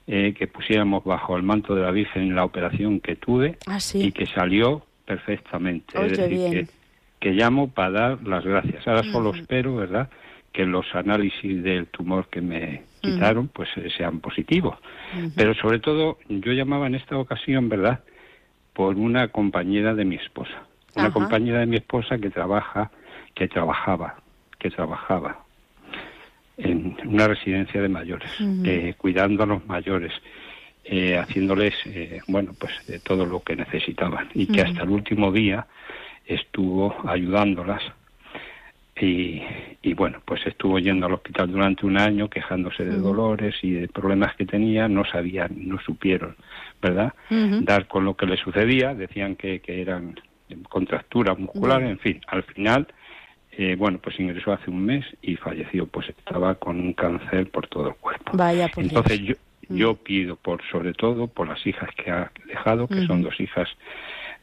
eh, 0.05 0.33
que 0.37 0.47
pusiéramos 0.47 1.03
bajo 1.03 1.35
el 1.35 1.43
manto 1.43 1.75
de 1.75 1.81
la 1.81 1.91
Virgen 1.91 2.35
la 2.35 2.45
operación 2.45 2.99
que 2.99 3.15
tuve 3.15 3.57
ah, 3.65 3.79
y 3.93 4.11
que 4.11 4.25
salió 4.25 4.83
perfectamente. 5.05 6.05
es 6.05 6.17
decir, 6.17 6.67
que, 7.19 7.31
llamo 7.31 7.69
para 7.69 7.91
dar 7.91 8.27
las 8.27 8.45
gracias. 8.45 8.87
Ahora 8.87 9.03
solo 9.03 9.33
espero, 9.33 9.75
¿verdad?, 9.75 10.09
que 10.53 10.65
los 10.65 10.85
análisis 10.95 11.61
del 11.61 11.87
tumor 11.87 12.29
que 12.29 12.41
me 12.41 12.83
quitaron 13.01 13.47
pues 13.49 13.69
eh, 13.75 13.89
sean 13.95 14.21
positivos. 14.21 14.77
Pero 15.35 15.53
sobre 15.55 15.79
todo 15.79 16.19
yo 16.29 16.51
llamaba 16.53 16.87
en 16.87 16.95
esta 16.95 17.17
ocasión, 17.17 17.69
¿verdad?, 17.69 17.99
por 18.77 18.95
una 18.95 19.29
compañera 19.29 19.95
de 19.95 20.05
mi 20.05 20.17
esposa. 20.17 20.67
Una 20.95 21.11
compañera 21.11 21.61
de 21.61 21.65
mi 21.65 21.77
esposa 21.77 22.19
que 22.19 22.29
trabaja, 22.29 22.91
que 23.33 23.47
trabajaba, 23.47 24.17
que 24.59 24.69
trabajaba 24.69 25.43
en 26.57 26.95
una 27.03 27.27
residencia 27.27 27.81
de 27.81 27.89
mayores, 27.89 28.29
eh, 28.63 28.93
cuidando 28.95 29.41
a 29.41 29.45
los 29.47 29.65
mayores, 29.65 30.13
eh, 30.83 31.17
haciéndoles, 31.17 31.73
eh, 31.85 32.21
bueno, 32.27 32.53
pues 32.59 32.71
de 32.85 32.99
todo 32.99 33.25
lo 33.25 33.41
que 33.41 33.55
necesitaban. 33.55 34.29
Y 34.35 34.45
que 34.45 34.61
hasta 34.61 34.83
el 34.83 34.89
último 34.89 35.31
día 35.31 35.65
estuvo 36.27 36.95
ayudándolas 37.09 37.81
y, 38.99 39.41
y, 39.81 39.93
bueno, 39.93 40.21
pues 40.25 40.45
estuvo 40.45 40.79
yendo 40.79 41.05
al 41.05 41.13
hospital 41.13 41.51
durante 41.51 41.85
un 41.85 41.99
año 41.99 42.29
quejándose 42.29 42.83
de 42.85 42.97
dolores 42.97 43.55
y 43.61 43.71
de 43.71 43.87
problemas 43.87 44.35
que 44.35 44.45
tenía, 44.45 44.87
no 44.87 45.05
sabían, 45.05 45.51
no 45.67 45.79
supieron 45.79 46.35
¿verdad? 46.81 47.13
Dar 47.29 47.87
con 47.87 48.05
lo 48.05 48.15
que 48.15 48.25
le 48.25 48.37
sucedía, 48.37 48.93
decían 48.93 49.35
que, 49.35 49.59
que 49.59 49.81
eran 49.81 50.19
contracturas 50.69 51.37
musculares, 51.37 51.89
en 51.89 51.99
fin, 51.99 52.21
al 52.27 52.43
final, 52.43 52.87
eh, 53.51 53.75
bueno, 53.75 53.99
pues 53.99 54.19
ingresó 54.19 54.53
hace 54.53 54.69
un 54.69 54.85
mes 54.85 55.05
y 55.21 55.35
falleció, 55.35 55.87
pues 55.87 56.09
estaba 56.09 56.55
con 56.55 56.79
un 56.79 56.93
cáncer 56.93 57.49
por 57.49 57.67
todo 57.67 57.89
el 57.89 57.95
cuerpo. 57.95 58.37
Vaya, 58.37 58.69
Entonces 58.77 59.19
yo, 59.19 59.35
yo 59.69 59.95
pido 59.95 60.35
por, 60.35 60.61
sobre 60.71 60.93
todo, 60.93 61.27
por 61.27 61.47
las 61.47 61.65
hijas 61.65 61.89
que 61.95 62.11
ha 62.11 62.31
dejado, 62.45 62.87
que 62.87 63.05
son 63.05 63.21
dos 63.21 63.39
hijas 63.39 63.67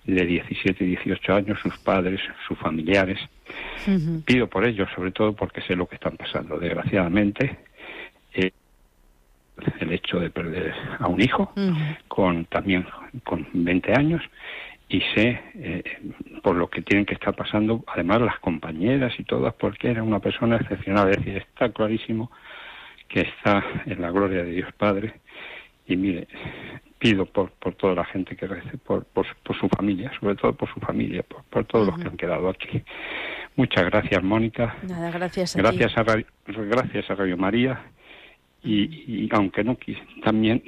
de 0.07 0.27
17 0.27 0.85
y 0.85 0.89
18 0.89 1.35
años, 1.35 1.59
sus 1.61 1.77
padres, 1.79 2.21
sus 2.47 2.59
familiares. 2.59 3.19
Pido 4.25 4.49
por 4.49 4.67
ellos, 4.67 4.89
sobre 4.95 5.13
todo 5.13 5.35
porque 5.35 5.63
sé 5.63 5.77
lo 5.77 5.87
que 5.87 5.97
están 5.97 6.17
pasando. 6.17 6.59
Desgraciadamente, 6.59 7.59
eh, 8.35 8.51
el 9.81 9.93
hecho 9.93 10.19
de 10.19 10.31
perder 10.31 10.75
a 10.99 11.09
un 11.09 11.21
hijo 11.21 11.53
con 12.09 12.45
también 12.47 12.87
con 13.23 13.47
20 13.53 13.93
años 13.93 14.23
y 14.89 15.01
sé 15.15 15.41
eh, 15.55 15.83
por 16.43 16.57
lo 16.57 16.69
que 16.69 16.83
tienen 16.83 17.07
que 17.07 17.15
estar 17.15 17.35
pasando 17.35 17.85
además 17.87 18.21
las 18.21 18.39
compañeras 18.41 19.13
y 19.19 19.25
todas 19.25 19.55
porque 19.55 19.91
era 19.91 20.03
una 20.03 20.19
persona 20.19 20.57
excepcional 20.57 21.11
es 21.11 21.19
decir 21.19 21.37
está 21.37 21.71
clarísimo 21.73 22.31
que 23.09 23.21
está 23.21 23.65
en 23.87 24.03
la 24.03 24.11
gloria 24.11 24.43
de 24.43 24.51
Dios 24.51 24.73
Padre 24.75 25.15
y 25.87 25.97
mire 25.97 26.27
pido 27.05 27.27
por, 27.27 27.51
por 27.51 27.75
toda 27.75 27.95
la 27.95 28.05
gente 28.07 28.35
que 28.35 28.47
rece, 28.47 28.79
por, 28.79 29.05
por, 29.05 29.27
su 29.27 29.69
familia, 29.69 30.11
sobre 30.19 30.37
todo 30.37 30.55
por 30.55 30.73
su 30.73 30.81
familia, 30.81 31.23
por, 31.51 31.67
todos 31.67 31.89
los 31.89 31.99
que 31.99 32.09
han 32.09 32.17
quedado 32.17 32.49
aquí. 32.49 32.83
Muchas 33.57 33.85
gracias, 33.85 34.23
Mónica. 34.23 34.75
Nada, 34.89 35.11
gracias 35.11 35.55
a 35.55 35.59
gracias 35.59 35.99
A 35.99 36.03
Radio, 36.03 36.25
gracias 36.47 37.11
a 37.11 37.15
Radio 37.15 37.37
María. 37.37 37.79
Y, 38.63 39.29
aunque 39.33 39.63
no 39.63 39.77
quise, 39.77 40.01
también 40.23 40.63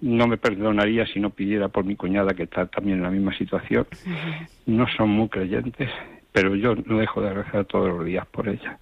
no 0.00 0.26
me 0.26 0.36
perdonaría 0.36 1.06
si 1.06 1.20
no 1.20 1.30
pidiera 1.30 1.68
por 1.68 1.84
mi 1.84 1.94
cuñada 1.94 2.34
que 2.34 2.42
está 2.42 2.66
también 2.66 2.96
en 2.98 3.04
la 3.04 3.10
misma 3.10 3.32
situación. 3.38 3.86
No 4.66 4.88
son 4.96 5.10
muy 5.10 5.28
creyentes, 5.28 5.90
pero 6.32 6.56
yo 6.56 6.74
no 6.74 6.98
dejo 6.98 7.22
de 7.22 7.32
rezar 7.32 7.66
todos 7.66 7.88
los 7.90 8.04
días 8.04 8.26
por 8.26 8.48
ella. 8.48 8.80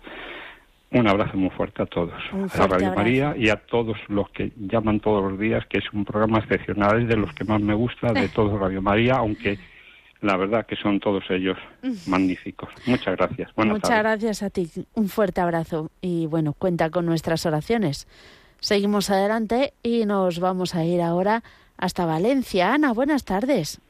Un 0.94 1.08
abrazo 1.08 1.36
muy 1.36 1.50
fuerte 1.50 1.82
a 1.82 1.86
todos, 1.86 2.14
a 2.32 2.66
Radio 2.68 2.94
María 2.94 3.34
y 3.36 3.48
a 3.48 3.56
todos 3.56 3.96
los 4.06 4.30
que 4.30 4.52
llaman 4.56 5.00
todos 5.00 5.28
los 5.28 5.40
días, 5.40 5.66
que 5.66 5.78
es 5.78 5.92
un 5.92 6.04
programa 6.04 6.38
excepcional, 6.38 7.02
es 7.02 7.08
de 7.08 7.16
los 7.16 7.32
que 7.34 7.42
más 7.42 7.60
me 7.60 7.74
gusta 7.74 8.12
de 8.12 8.28
todo 8.34 8.56
Radio 8.56 8.80
María, 8.80 9.14
aunque 9.14 9.58
la 10.20 10.36
verdad 10.36 10.64
que 10.64 10.76
son 10.76 11.00
todos 11.00 11.24
ellos 11.30 11.58
magníficos. 12.06 12.68
Muchas 12.86 13.16
gracias. 13.16 13.50
Muchas 13.56 13.98
gracias 13.98 14.42
a 14.44 14.50
ti. 14.50 14.68
Un 14.94 15.08
fuerte 15.08 15.40
abrazo 15.40 15.90
y 16.00 16.26
bueno, 16.26 16.52
cuenta 16.52 16.88
con 16.90 17.06
nuestras 17.06 17.44
oraciones. 17.44 18.06
Seguimos 18.60 19.10
adelante 19.10 19.72
y 19.82 20.06
nos 20.06 20.38
vamos 20.38 20.76
a 20.76 20.84
ir 20.84 21.02
ahora 21.02 21.42
hasta 21.76 22.06
Valencia. 22.06 22.72
Ana, 22.72 22.92
buenas 22.92 23.24
tardes. 23.24 23.80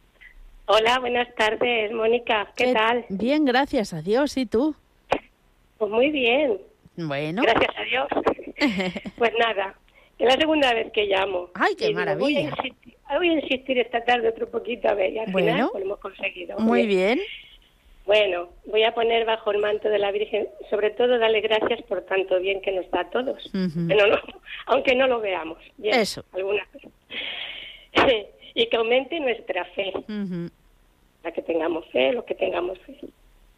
Hola, 0.64 1.00
buenas 1.00 1.28
tardes, 1.34 1.92
Mónica. 1.92 2.48
¿Qué, 2.56 2.64
¿Qué 2.64 2.72
tal? 2.72 3.04
Bien, 3.10 3.44
gracias 3.44 3.92
a 3.92 4.00
Dios. 4.00 4.38
¿Y 4.38 4.46
tú? 4.46 4.74
Pues 5.76 5.90
muy 5.90 6.10
bien. 6.10 6.56
Bueno. 6.96 7.42
Gracias 7.42 7.76
a 7.76 7.82
Dios. 7.82 8.08
pues 9.18 9.32
nada, 9.38 9.74
es 10.18 10.26
la 10.26 10.36
segunda 10.40 10.72
vez 10.74 10.92
que 10.92 11.06
llamo. 11.06 11.50
¡Ay, 11.54 11.74
qué 11.76 11.92
maravilla! 11.92 12.54
Voy 13.16 13.28
a, 13.28 13.32
insistir, 13.32 13.78
esta 13.78 14.04
tarde 14.04 14.28
otro 14.28 14.48
poquito 14.48 14.88
a 14.88 14.94
ver, 14.94 15.12
y 15.12 15.18
al 15.18 15.30
bueno, 15.30 15.52
final 15.52 15.68
pues 15.72 15.84
lo 15.84 15.90
hemos 15.90 16.00
conseguido. 16.00 16.58
Muy 16.58 16.86
bien. 16.86 17.20
Bueno, 18.06 18.50
voy 18.66 18.82
a 18.82 18.94
poner 18.94 19.24
bajo 19.24 19.50
el 19.50 19.58
manto 19.58 19.88
de 19.88 19.98
la 19.98 20.10
Virgen, 20.12 20.48
sobre 20.68 20.90
todo 20.90 21.18
darle 21.18 21.40
gracias 21.40 21.82
por 21.82 22.02
tanto 22.02 22.38
bien 22.38 22.60
que 22.60 22.72
nos 22.72 22.90
da 22.90 23.00
a 23.00 23.10
todos, 23.10 23.50
aunque 24.66 24.94
no 24.94 25.06
lo 25.06 25.20
veamos. 25.20 25.58
Eso. 25.82 26.24
Alguna 26.32 26.66
y 28.54 28.66
que 28.66 28.76
aumente 28.76 29.18
nuestra 29.20 29.64
fe. 29.66 29.92
La 31.22 31.32
que 31.32 31.42
tengamos 31.42 31.86
fe, 31.90 32.12
lo 32.12 32.24
que 32.24 32.34
tengamos 32.34 32.78
fe. 32.80 32.98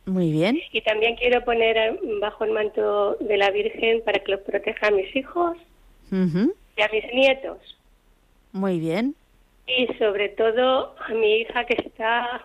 Muy 0.07 0.30
bien. 0.30 0.61
Y 0.72 0.80
también 0.82 1.16
quiero 1.16 1.44
poner 1.44 1.98
bajo 2.20 2.44
el 2.44 2.52
manto 2.52 3.16
de 3.16 3.36
la 3.36 3.50
Virgen 3.50 4.02
para 4.04 4.20
que 4.20 4.32
los 4.32 4.40
proteja 4.40 4.86
a 4.86 4.90
mis 4.92 5.14
hijos 5.14 5.57
y 6.11 6.82
a 6.82 6.88
mis 6.92 7.04
nietos. 7.12 7.59
Muy 8.52 8.78
bien. 8.78 9.16
Y 9.66 9.88
sobre 9.98 10.28
todo 10.30 10.94
a 10.98 11.12
mi 11.12 11.38
hija 11.38 11.64
que 11.64 11.74
está 11.84 12.40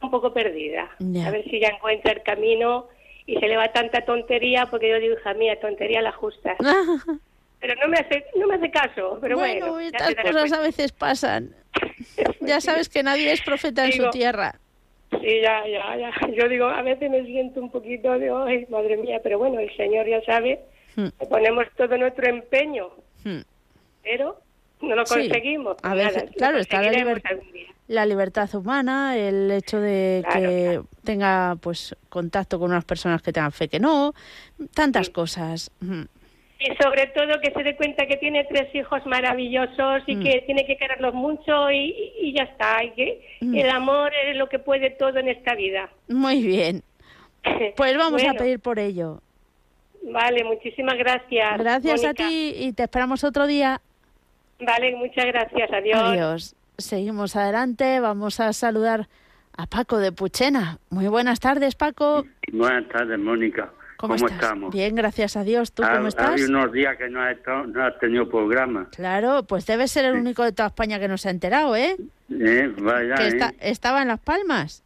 un 0.00 0.10
poco 0.10 0.32
perdida. 0.32 0.90
A 1.24 1.30
ver 1.30 1.44
si 1.44 1.60
ya 1.60 1.68
encuentra 1.68 2.12
el 2.12 2.22
camino 2.22 2.86
y 3.26 3.36
se 3.38 3.46
le 3.46 3.58
va 3.58 3.72
tanta 3.72 4.04
tontería 4.06 4.66
porque 4.66 4.88
yo 4.88 4.98
digo, 4.98 5.16
hija 5.18 5.34
mía, 5.34 5.60
tontería 5.60 6.00
la 6.00 6.12
justa. 6.12 6.56
pero 7.60 7.74
no 7.80 7.88
me 7.88 7.98
hace 7.98 8.24
no 8.36 8.46
me 8.46 8.54
hace 8.54 8.70
caso, 8.70 9.18
pero 9.20 9.36
bueno. 9.36 9.72
bueno 9.72 9.80
estas 9.80 10.14
cosas 10.14 10.52
a 10.52 10.60
veces 10.60 10.92
pasan. 10.92 11.54
ya 12.40 12.60
sabes 12.62 12.88
que 12.88 13.02
nadie 13.02 13.32
es 13.32 13.42
profeta 13.42 13.84
en 13.84 13.92
su 13.92 14.08
tierra. 14.10 14.60
Sí, 15.10 15.40
ya, 15.42 15.66
ya, 15.66 15.96
ya. 15.96 16.10
Yo 16.34 16.48
digo, 16.48 16.66
a 16.66 16.82
veces 16.82 17.10
me 17.10 17.24
siento 17.24 17.60
un 17.60 17.70
poquito 17.70 18.18
de, 18.18 18.30
ay, 18.30 18.66
madre 18.68 18.96
mía, 18.96 19.20
pero 19.22 19.38
bueno, 19.38 19.60
el 19.60 19.74
Señor 19.76 20.06
ya 20.06 20.22
sabe, 20.24 20.60
hmm. 20.96 21.08
ponemos 21.28 21.66
todo 21.76 21.96
nuestro 21.96 22.28
empeño, 22.28 22.90
hmm. 23.24 23.40
pero 24.02 24.40
no 24.82 24.94
lo 24.96 25.04
conseguimos. 25.04 25.76
a 25.82 25.94
veces, 25.94 26.30
claro, 26.36 26.58
está 26.58 26.82
la, 26.82 26.90
la, 27.88 28.06
libertad 28.06 28.54
humana, 28.54 29.16
el 29.16 29.50
hecho 29.50 29.80
de 29.80 30.24
que 30.32 30.80
tenga 31.04 31.56
pues 31.60 31.94
contacto 32.08 32.58
con 32.58 32.70
unas 32.70 32.84
personas 32.84 33.22
que 33.22 33.32
tengan 33.32 33.52
fe 33.52 33.68
que 33.68 33.78
no, 33.78 34.12
tantas 34.74 35.10
cosas. 35.10 35.70
Hmm 35.80 36.04
y 36.58 36.74
sobre 36.82 37.06
todo 37.08 37.40
que 37.40 37.52
se 37.52 37.62
dé 37.62 37.76
cuenta 37.76 38.06
que 38.06 38.16
tiene 38.16 38.44
tres 38.44 38.74
hijos 38.74 39.04
maravillosos 39.06 40.02
y 40.06 40.16
mm. 40.16 40.22
que 40.22 40.42
tiene 40.46 40.66
que 40.66 40.76
quererlos 40.76 41.14
mucho 41.14 41.70
y, 41.70 42.32
ya 42.34 42.44
está, 42.44 42.82
y 42.82 42.90
que 42.92 43.26
mm. 43.40 43.54
el 43.54 43.70
amor 43.70 44.12
es 44.26 44.36
lo 44.36 44.48
que 44.48 44.58
puede 44.58 44.90
todo 44.90 45.18
en 45.18 45.28
esta 45.28 45.54
vida. 45.54 45.90
Muy 46.08 46.42
bien. 46.42 46.82
Pues 47.76 47.96
vamos 47.96 48.24
a 48.24 48.34
pedir 48.34 48.58
por 48.58 48.80
ello. 48.80 49.20
Vale, 50.02 50.42
muchísimas 50.42 50.98
gracias. 50.98 51.58
Gracias 51.58 52.04
a 52.04 52.12
ti 52.12 52.54
y 52.56 52.72
te 52.72 52.82
esperamos 52.82 53.22
otro 53.22 53.46
día. 53.46 53.80
Vale, 54.58 54.96
muchas 54.96 55.26
gracias. 55.26 55.70
Adiós. 55.72 56.00
Adiós. 56.00 56.56
Seguimos 56.76 57.36
adelante. 57.36 58.00
Vamos 58.00 58.40
a 58.40 58.52
saludar 58.52 59.06
a 59.56 59.66
Paco 59.66 59.98
de 59.98 60.10
Puchena. 60.10 60.78
Muy 60.90 61.06
buenas 61.06 61.38
tardes, 61.38 61.76
Paco. 61.76 62.24
Buenas 62.52 62.88
tardes, 62.88 63.18
Mónica. 63.18 63.70
¿Cómo, 63.96 64.14
estamos? 64.14 64.74
Bien, 64.74 64.94
gracias 64.94 65.36
a 65.36 65.44
Dios. 65.44 65.72
¿Tú 65.72 65.82
cómo 65.82 66.08
estás? 66.08 66.30
Hay 66.30 66.42
unos 66.42 66.72
días 66.72 66.96
que 66.96 67.08
no 67.08 67.22
has, 67.22 67.36
no 67.68 67.92
tenido 67.94 68.28
programa. 68.28 68.88
Claro, 68.94 69.44
pues 69.44 69.66
debe 69.66 69.88
ser 69.88 70.04
el 70.04 70.14
único 70.14 70.44
de 70.44 70.52
toda 70.52 70.68
España 70.68 70.98
que 70.98 71.08
no 71.08 71.16
se 71.16 71.28
ha 71.28 71.30
enterado, 71.30 71.74
¿eh? 71.76 71.96
eh 72.30 72.72
vaya, 72.78 73.14
que 73.14 73.28
¿eh? 73.28 73.56
estaba 73.60 74.02
en 74.02 74.08
Las 74.08 74.20
Palmas. 74.20 74.82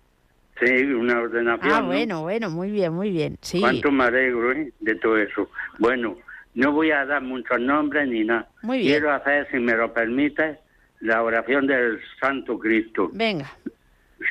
Sí, 0.60 0.84
una 0.84 1.20
ordenación. 1.20 1.72
Ah, 1.72 1.80
bueno, 1.80 2.22
bueno, 2.22 2.50
muy 2.50 2.70
bien, 2.70 2.92
muy 2.92 3.10
bien. 3.10 3.38
Sí. 3.40 3.60
Cuánto 3.60 3.90
me 3.90 4.04
alegro 4.04 4.52
¿eh? 4.52 4.72
de 4.80 4.94
todo 4.96 5.16
eso. 5.16 5.48
Bueno, 5.78 6.16
no 6.54 6.72
voy 6.72 6.90
a 6.90 7.04
dar 7.06 7.22
muchos 7.22 7.58
nombres 7.60 8.06
ni 8.08 8.24
nada. 8.24 8.48
Muy 8.62 8.78
bien. 8.78 8.92
Quiero 8.92 9.12
hacer, 9.12 9.48
si 9.50 9.58
me 9.58 9.74
lo 9.74 9.92
permite, 9.92 10.58
la 11.00 11.22
oración 11.22 11.66
del 11.66 11.98
Santo 12.20 12.58
Cristo. 12.58 13.10
Venga. 13.12 13.50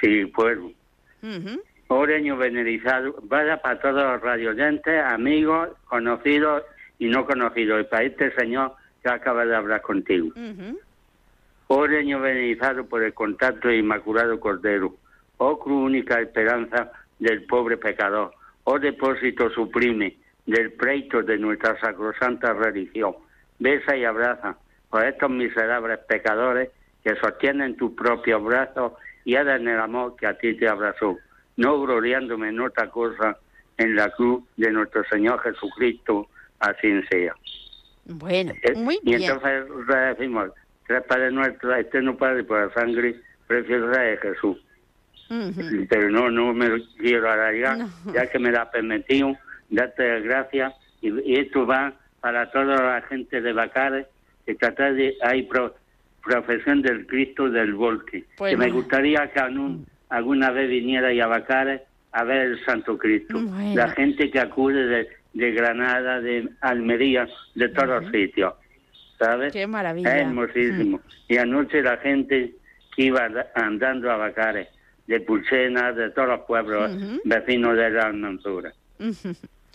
Sí, 0.02 0.26
puedo. 0.28 0.72
Oreño 1.92 2.38
venerizado, 2.38 3.16
vaya 3.24 3.58
para 3.58 3.80
todos 3.80 4.04
los 4.04 4.22
radioyentes, 4.22 5.04
amigos, 5.04 5.70
conocidos 5.86 6.62
y 7.00 7.08
no 7.08 7.26
conocidos, 7.26 7.82
y 7.82 7.84
para 7.86 8.04
este 8.04 8.32
señor 8.36 8.74
que 9.02 9.10
acaba 9.10 9.44
de 9.44 9.56
hablar 9.56 9.82
contigo. 9.82 10.30
Oreño 11.66 12.20
venerizado 12.20 12.86
por 12.86 13.02
el 13.02 13.16
contacto 13.16 13.70
de 13.70 13.78
Inmaculado 13.78 14.40
Cordero, 14.40 14.94
oh 15.38 15.58
cruz 15.58 15.84
única 15.84 16.22
esperanza 16.22 16.92
del 17.18 17.46
pobre 17.46 17.78
pecador, 17.78 18.34
oh 18.66 18.78
depósito 18.78 19.50
suprime 19.50 20.16
del 20.46 20.74
pleito 20.74 21.24
de 21.24 21.40
nuestra 21.40 21.80
sacrosanta 21.80 22.54
religión. 22.54 23.16
Besa 23.58 23.98
y 23.98 24.06
abraza 24.06 24.58
a 24.92 25.08
estos 25.08 25.32
miserables 25.32 25.98
pecadores 26.08 26.70
que 27.04 27.16
sostienen 27.16 27.78
tu 27.78 27.96
propio 27.96 28.40
brazo 28.42 28.96
y 29.26 29.34
en 29.34 29.68
el 29.68 29.80
amor 29.80 30.16
que 30.18 30.28
a 30.28 30.38
ti 30.38 30.56
te 30.56 30.68
abrazó 30.68 31.18
no 31.60 31.82
gloriándome 31.82 32.50
en 32.50 32.62
otra 32.62 32.90
cosa 32.90 33.38
en 33.78 33.96
la 33.96 34.10
cruz 34.12 34.44
de 34.56 34.72
nuestro 34.72 35.04
Señor 35.06 35.42
Jesucristo, 35.42 36.28
así 36.60 37.02
sea. 37.10 37.36
Bueno, 38.06 38.54
eh, 38.64 38.76
muy 38.76 38.98
bien. 39.04 39.22
Y 39.22 39.26
entonces 39.26 39.66
decimos, 39.88 40.52
tres 40.88 41.04
Padre 41.04 41.32
nuestro, 41.32 41.76
eterno 41.76 42.16
Padre, 42.16 42.46
por 42.46 42.66
la 42.66 42.74
sangre 42.74 43.16
preciosa 43.46 44.00
de 44.02 44.18
Jesús. 44.18 44.58
Pero 45.90 46.10
no, 46.10 46.32
no 46.32 46.54
me 46.54 46.82
quiero 46.98 47.30
alargar, 47.30 47.78
ya 48.14 48.26
que 48.28 48.40
me 48.40 48.52
la 48.52 48.72
permitido, 48.72 49.36
darte 49.70 50.22
gracias, 50.22 50.74
y, 51.02 51.40
esto 51.40 51.68
va 51.68 51.94
para 52.22 52.50
toda 52.52 52.82
la 52.82 53.02
gente 53.04 53.42
de 53.42 53.54
Bacares, 53.54 54.08
que 54.46 54.56
trata 54.56 54.92
de, 54.94 55.16
hay 55.22 55.48
profesión 56.24 56.82
del 56.82 57.06
Cristo 57.06 57.50
del 57.50 57.74
Volque, 57.74 58.26
que 58.38 58.58
me 58.58 58.72
gustaría 58.72 59.30
que 59.32 59.40
un 59.42 59.86
alguna 60.10 60.52
vez 60.52 60.70
viniera 60.70 61.10
a 61.24 61.28
Bacares 61.28 61.82
a 62.12 62.24
ver 62.24 62.48
el 62.48 62.66
Santo 62.66 62.98
Cristo. 62.98 63.40
La 63.74 63.90
gente 63.90 64.30
que 64.32 64.40
acude 64.40 65.08
de, 65.34 65.52
Granada, 65.52 66.20
de 66.20 66.50
Almería, 66.62 67.28
de 67.56 67.70
todos 67.70 68.04
los 68.04 68.12
sitios. 68.12 68.54
¿Sabes? 69.18 69.54
Qué 69.54 69.68
maravilla. 69.68 70.16
Es 70.16 70.22
hermosísimo. 70.22 70.98
Mm. 70.98 71.34
Y 71.34 71.38
anoche 71.38 71.82
la 71.82 71.98
gente 71.98 72.54
que 72.96 73.04
iba 73.04 73.30
andando 73.54 74.12
a 74.12 74.18
Bacares, 74.18 74.70
de 75.08 75.20
Pulsena, 75.22 75.92
de 75.92 76.10
todos 76.12 76.30
los 76.30 76.40
pueblos 76.42 76.92
vecinos 77.26 77.76
de 77.76 77.90
la 77.90 78.08
Almanzura. 78.08 78.74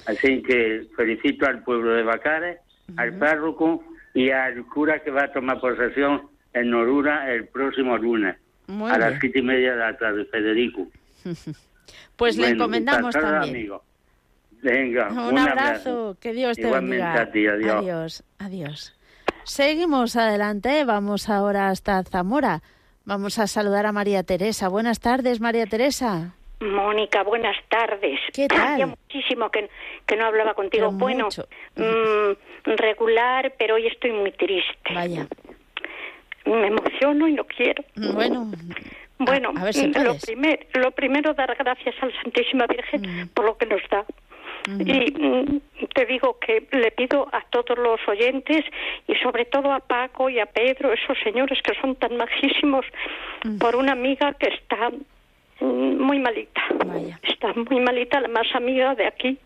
Así 0.07 0.43
que 0.43 0.87
felicito 0.97 1.47
al 1.47 1.63
pueblo 1.63 1.93
de 1.93 2.03
Bacares, 2.03 2.59
al 2.97 3.17
párroco 3.19 3.85
y 4.13 4.31
al 4.31 4.65
cura 4.67 5.01
que 5.01 5.11
va 5.11 5.25
a 5.25 5.33
tomar 5.33 5.61
posesión 5.61 6.29
en 6.53 6.71
Norura 6.71 7.33
el 7.33 7.49
próximo 7.49 7.97
lunes 7.97 8.37
a 8.69 8.99
las 8.99 9.21
siete 9.21 9.39
y 9.39 9.43
media 9.43 9.73
de 9.73 9.79
la 9.79 9.97
tarde, 9.97 10.25
Federico. 10.27 10.87
pues 12.17 12.37
le 12.37 12.49
encomendamos 12.49 13.15
también. 13.15 13.73
Venga, 14.63 15.09
un, 15.11 15.39
abrazo. 15.39 16.17
que 16.19 16.33
Dios 16.33 16.57
te 16.57 16.71
bendiga. 16.71 17.21
adiós. 17.21 18.25
adiós. 18.39 18.97
Seguimos 19.45 20.17
adelante, 20.17 20.85
vamos 20.85 21.29
ahora 21.29 21.69
hasta 21.69 22.03
Zamora. 22.03 22.63
Vamos 23.05 23.39
a 23.39 23.47
saludar 23.47 23.85
a 23.85 23.93
María 23.93 24.23
Teresa. 24.23 24.69
Buenas 24.69 25.01
tardes, 25.01 25.39
María 25.39 25.67
Teresa. 25.67 26.35
Mónica, 26.61 27.23
buenas 27.23 27.57
tardes. 27.69 28.19
¿Qué 28.33 28.49
tal? 28.49 28.87
muchísimo 28.87 29.51
que, 29.51 29.69
que 30.07 30.17
no 30.17 30.25
hablaba 30.25 30.55
contigo. 30.55 30.91
bueno, 30.91 31.29
mm, 31.77 32.71
regular, 32.77 33.53
pero 33.59 33.75
hoy 33.75 33.87
estoy 33.87 34.13
muy 34.13 34.33
triste. 34.33 34.95
Vaya. 34.95 35.27
Me 36.45 36.67
emociono 36.69 37.29
y 37.29 37.33
no 37.33 37.45
quiero. 37.45 37.85
Bueno, 37.97 38.51
bueno, 39.19 39.53
lo, 39.53 40.17
primer, 40.19 40.67
lo 40.75 40.91
primero 40.91 41.35
dar 41.35 41.55
gracias 41.57 41.95
a 42.01 42.07
la 42.07 42.23
Santísima 42.23 42.67
Virgen 42.67 43.29
por 43.33 43.45
lo 43.45 43.57
que 43.57 43.67
nos 43.67 43.83
da. 43.91 44.05
Y 44.67 45.13
mm, 45.13 45.61
te 45.95 46.07
digo 46.07 46.39
que 46.39 46.67
le 46.73 46.91
pido 46.91 47.29
a 47.33 47.43
todos 47.51 47.79
los 47.79 48.01
oyentes 48.09 48.65
y 49.07 49.15
sobre 49.17 49.45
todo 49.45 49.71
a 49.73 49.81
Paco 49.81 50.31
y 50.31 50.41
a 50.41 50.47
Pedro, 50.47 50.93
esos 50.93 51.19
señores 51.23 51.61
que 51.63 51.75
son 51.81 51.97
tan 51.97 52.17
majísimos, 52.17 52.87
por 53.61 53.77
una 53.77 53.93
amiga 53.93 54.33
que 54.35 54.49
está 54.49 54.91
mm, 55.61 56.01
muy 56.01 56.19
malita. 56.19 56.63
Está 57.23 57.53
muy 57.53 57.81
malita, 57.81 58.21
la 58.21 58.29
más 58.29 58.47
amiga 58.55 58.95
de 58.95 59.07
aquí. 59.07 59.39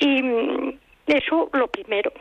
Y 0.00 0.22
mm, 0.22 0.78
eso 1.08 1.50
lo 1.52 1.68
primero. 1.68 2.12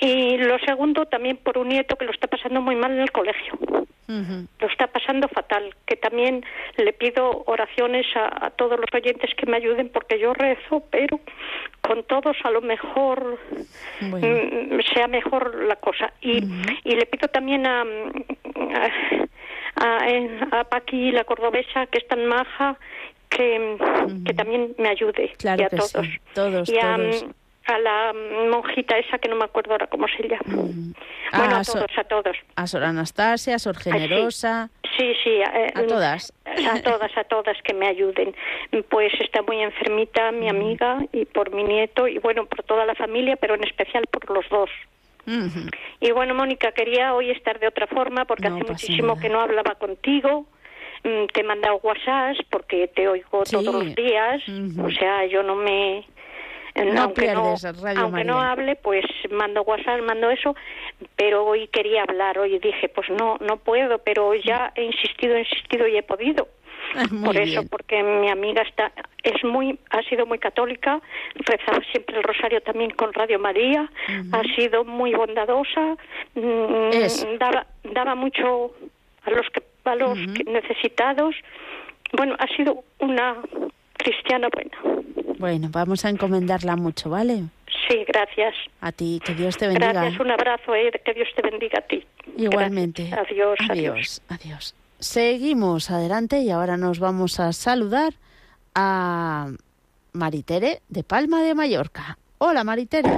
Y 0.00 0.36
lo 0.38 0.58
segundo 0.58 1.06
también 1.06 1.36
por 1.36 1.58
un 1.58 1.68
nieto 1.68 1.96
que 1.96 2.04
lo 2.04 2.10
está 2.10 2.26
pasando 2.26 2.60
muy 2.60 2.76
mal 2.76 2.92
en 2.92 3.00
el 3.00 3.12
colegio. 3.12 3.58
Lo 4.06 4.66
está 4.68 4.86
pasando 4.88 5.28
fatal, 5.28 5.74
que 5.86 5.96
también 5.96 6.44
le 6.76 6.92
pido 6.92 7.42
oraciones 7.46 8.06
a, 8.14 8.50
todos 8.50 8.78
los 8.78 8.88
oyentes 8.92 9.34
que 9.34 9.46
me 9.46 9.56
ayuden 9.56 9.88
porque 9.88 10.18
yo 10.18 10.34
rezo, 10.34 10.84
pero 10.90 11.20
con 11.80 12.04
todos 12.04 12.36
a 12.44 12.50
lo 12.50 12.60
mejor 12.60 13.38
mm, 14.00 14.80
sea 14.92 15.08
mejor 15.08 15.64
la 15.64 15.76
cosa. 15.76 16.12
Y, 16.20 16.44
y 16.84 16.96
le 16.96 17.06
pido 17.06 17.28
también 17.28 17.66
a, 17.66 17.82
a, 19.76 20.58
a, 20.60 20.64
Paqui, 20.64 21.10
la 21.10 21.24
cordobesa, 21.24 21.86
que 21.86 21.98
es 21.98 22.06
tan 22.06 22.26
maja, 22.26 22.76
que, 23.30 23.78
que 24.26 24.34
también 24.34 24.74
me 24.78 24.88
ayude. 24.88 25.32
Claro 25.38 25.62
y 25.62 25.64
a 25.64 25.68
todos. 25.70 26.06
todos, 26.34 26.68
y 26.68 26.78
a, 26.78 26.98
a 27.66 27.78
la 27.78 28.12
monjita 28.50 28.98
esa 28.98 29.18
que 29.18 29.28
no 29.28 29.36
me 29.36 29.44
acuerdo 29.44 29.72
ahora 29.72 29.86
cómo 29.86 30.06
se 30.08 30.28
llama. 30.28 30.44
Bueno, 31.36 31.56
ah, 31.56 31.60
a 31.60 31.64
todos, 31.64 31.98
a 31.98 32.04
todos. 32.04 32.36
A 32.56 32.66
Sor 32.66 32.84
Anastasia, 32.84 33.56
a 33.56 33.58
Sor 33.58 33.76
Generosa. 33.76 34.70
Sí, 34.96 35.12
sí. 35.24 35.30
Eh, 35.30 35.72
a 35.74 35.82
todas. 35.86 36.32
A 36.44 36.80
todas, 36.82 37.16
a 37.16 37.24
todas 37.24 37.56
que 37.62 37.74
me 37.74 37.88
ayuden. 37.88 38.34
Pues 38.88 39.12
está 39.20 39.42
muy 39.42 39.60
enfermita 39.62 40.30
mi 40.32 40.48
amiga 40.48 40.98
y 41.12 41.24
por 41.24 41.52
mi 41.52 41.64
nieto 41.64 42.06
y 42.06 42.18
bueno, 42.18 42.46
por 42.46 42.62
toda 42.64 42.84
la 42.84 42.94
familia, 42.94 43.36
pero 43.36 43.54
en 43.54 43.64
especial 43.64 44.04
por 44.10 44.30
los 44.30 44.48
dos. 44.48 44.70
Y 46.00 46.10
bueno, 46.12 46.34
Mónica, 46.34 46.72
quería 46.72 47.14
hoy 47.14 47.30
estar 47.30 47.58
de 47.58 47.66
otra 47.66 47.86
forma 47.86 48.26
porque 48.26 48.48
hace 48.48 48.62
muchísimo 48.62 49.18
que 49.18 49.30
no 49.30 49.40
hablaba 49.40 49.74
contigo 49.76 50.46
mm, 51.02 51.26
te 51.32 51.40
he 51.40 51.44
mandado 51.44 51.80
WhatsApp 51.82 52.36
porque 52.50 52.88
te 52.88 53.08
oigo 53.08 53.42
todos 53.44 53.64
los 53.64 53.94
días, 53.94 54.42
o 54.78 54.90
sea, 54.90 55.24
yo 55.24 55.42
no 55.42 55.54
me 55.56 56.04
no 56.74 57.02
aunque 57.02 57.32
no, 57.32 57.54
aunque 57.96 58.24
no 58.24 58.40
hable, 58.40 58.76
pues 58.76 59.04
mando 59.30 59.62
WhatsApp, 59.62 60.00
mando 60.02 60.30
eso, 60.30 60.56
pero 61.16 61.44
hoy 61.44 61.68
quería 61.68 62.02
hablar, 62.02 62.38
hoy 62.38 62.58
dije, 62.58 62.88
pues 62.88 63.08
no, 63.10 63.38
no 63.40 63.58
puedo, 63.58 63.98
pero 63.98 64.34
ya 64.34 64.72
he 64.74 64.84
insistido, 64.84 65.36
he 65.36 65.40
insistido 65.40 65.86
y 65.86 65.96
he 65.96 66.02
podido. 66.02 66.48
Por 67.24 67.36
eso, 67.36 67.62
porque 67.68 68.02
mi 68.02 68.28
amiga 68.28 68.62
está, 68.62 68.92
es 69.22 69.42
muy, 69.44 69.78
ha 69.90 70.02
sido 70.02 70.26
muy 70.26 70.38
católica, 70.38 71.00
rezaba 71.34 71.80
siempre 71.90 72.16
el 72.16 72.22
rosario 72.22 72.60
también 72.60 72.90
con 72.90 73.12
Radio 73.12 73.38
María, 73.38 73.90
ha 74.32 74.42
sido 74.54 74.84
muy 74.84 75.14
bondadosa, 75.14 75.96
mm, 76.34 77.38
daba, 77.38 77.66
daba 77.84 78.14
mucho 78.14 78.72
a 79.24 79.30
los 79.30 79.48
que, 79.50 79.62
a 79.84 79.94
los 79.94 80.18
necesitados. 80.46 81.34
Bueno, 82.12 82.36
ha 82.38 82.46
sido 82.54 82.84
una 83.00 83.36
cristiana 84.04 84.48
buena. 84.52 85.04
Bueno, 85.38 85.68
vamos 85.72 86.04
a 86.04 86.10
encomendarla 86.10 86.76
mucho, 86.76 87.10
¿vale? 87.10 87.44
Sí, 87.88 88.04
gracias. 88.06 88.54
A 88.80 88.92
ti, 88.92 89.20
que 89.24 89.34
Dios 89.34 89.56
te 89.56 89.66
bendiga. 89.66 89.92
Gracias, 89.92 90.20
un 90.20 90.30
abrazo, 90.30 90.74
eh, 90.74 90.92
que 91.04 91.12
Dios 91.12 91.28
te 91.34 91.42
bendiga 91.42 91.80
a 91.80 91.82
ti. 91.82 92.06
Igualmente. 92.36 93.10
Adiós, 93.12 93.58
adiós, 93.68 94.22
adiós. 94.28 94.74
Seguimos 95.00 95.90
adelante 95.90 96.38
y 96.40 96.50
ahora 96.50 96.76
nos 96.76 96.98
vamos 96.98 97.40
a 97.40 97.52
saludar 97.52 98.14
a 98.74 99.48
Maritere 100.12 100.80
de 100.88 101.02
Palma 101.02 101.42
de 101.42 101.54
Mallorca. 101.54 102.16
Hola, 102.38 102.64
Maritere. 102.64 103.10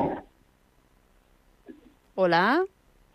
Hola. 2.15 2.65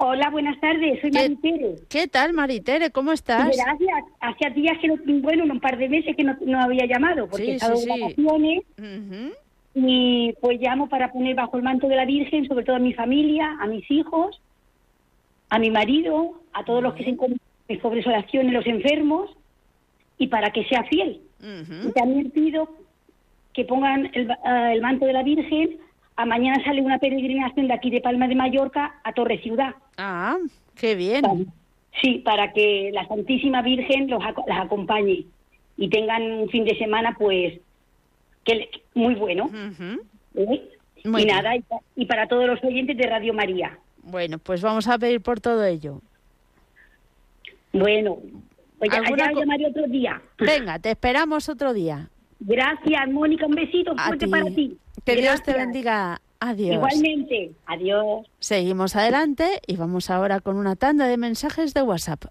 Hola, 0.03 0.31
buenas 0.31 0.59
tardes, 0.59 0.99
soy 0.99 1.11
Maritere. 1.11 1.75
¿Qué 1.87 2.07
tal, 2.07 2.33
Maritere? 2.33 2.89
¿Cómo 2.89 3.11
estás? 3.11 3.55
Gracias. 3.55 4.03
Hacía 4.19 4.49
días 4.49 4.75
que 4.79 4.87
no, 4.87 4.95
bueno, 5.21 5.43
un 5.43 5.59
par 5.59 5.77
de 5.77 5.87
meses 5.89 6.15
que 6.15 6.23
no, 6.23 6.59
había 6.59 6.87
llamado, 6.87 7.27
porque 7.27 7.51
he 7.51 7.55
estado 7.55 7.79
en 7.79 7.87
vacaciones. 7.87 8.63
Y 9.75 10.33
pues 10.41 10.59
llamo 10.59 10.89
para 10.89 11.11
poner 11.11 11.35
bajo 11.35 11.55
el 11.55 11.63
manto 11.63 11.87
de 11.87 11.97
la 11.97 12.05
Virgen, 12.05 12.47
sobre 12.47 12.65
todo 12.65 12.77
a 12.77 12.79
mi 12.79 12.93
familia, 12.93 13.57
a 13.61 13.67
mis 13.67 13.89
hijos, 13.91 14.41
a 15.49 15.59
mi 15.59 15.69
marido, 15.69 16.41
a 16.51 16.65
todos 16.65 16.81
los 16.81 16.95
que 16.95 17.03
se 17.03 17.11
encuentran 17.11 17.39
en 17.67 17.79
pobres 17.79 18.07
oraciones, 18.07 18.53
los 18.53 18.65
enfermos, 18.65 19.29
y 20.17 20.27
para 20.27 20.49
que 20.49 20.65
sea 20.65 20.83
fiel. 20.85 21.21
Y 21.41 21.91
también 21.91 22.31
pido 22.31 22.69
que 23.53 23.65
pongan 23.65 24.09
el, 24.13 24.31
ah, 24.43 24.73
el 24.73 24.81
manto 24.81 25.05
de 25.05 25.13
la 25.13 25.21
Virgen 25.21 25.77
a 26.15 26.25
mañana 26.25 26.63
sale 26.63 26.81
una 26.81 26.99
peregrinación 26.99 27.67
de 27.67 27.73
aquí 27.73 27.89
de 27.89 28.01
Palma 28.01 28.27
de 28.27 28.35
Mallorca 28.35 28.99
a 29.03 29.13
Torre 29.13 29.39
Ciudad. 29.39 29.75
Ah, 29.97 30.37
qué 30.75 30.95
bien. 30.95 31.51
sí, 32.01 32.19
para 32.19 32.53
que 32.53 32.91
la 32.93 33.07
Santísima 33.07 33.61
Virgen 33.61 34.09
los, 34.09 34.21
las 34.47 34.59
acompañe 34.59 35.25
y 35.77 35.89
tengan 35.89 36.21
un 36.23 36.49
fin 36.49 36.65
de 36.65 36.77
semana, 36.77 37.15
pues, 37.17 37.59
que, 38.43 38.69
muy 38.93 39.15
bueno. 39.15 39.49
¿Eh? 40.35 40.69
y 41.03 41.25
nada, 41.25 41.53
y, 41.95 42.05
para 42.05 42.27
todos 42.27 42.45
los 42.45 42.63
oyentes 42.63 42.95
de 42.95 43.07
Radio 43.07 43.33
María. 43.33 43.77
Bueno, 44.03 44.37
pues 44.39 44.61
vamos 44.61 44.87
a 44.87 44.97
pedir 44.97 45.21
por 45.21 45.39
todo 45.39 45.63
ello. 45.63 46.01
Bueno, 47.73 48.17
pues 48.77 48.91
ya, 48.91 49.01
ya 49.15 49.31
llamaré 49.31 49.67
otro 49.67 49.87
día. 49.87 50.21
Venga, 50.37 50.79
te 50.79 50.91
esperamos 50.91 51.49
otro 51.49 51.73
día. 51.73 52.09
Gracias, 52.39 53.09
Mónica. 53.09 53.45
Un 53.45 53.55
besito 53.55 53.95
fuerte 53.95 54.27
para 54.27 54.45
ti. 54.45 54.77
Que 55.05 55.15
Dios 55.15 55.41
te 55.43 55.53
bendiga. 55.53 56.21
Adiós. 56.39 56.75
Igualmente. 56.75 57.51
Adiós. 57.67 58.25
Seguimos 58.39 58.95
adelante 58.95 59.61
y 59.67 59.75
vamos 59.75 60.09
ahora 60.09 60.39
con 60.39 60.57
una 60.57 60.75
tanda 60.75 61.07
de 61.07 61.17
mensajes 61.17 61.73
de 61.73 61.83
WhatsApp. 61.83 62.25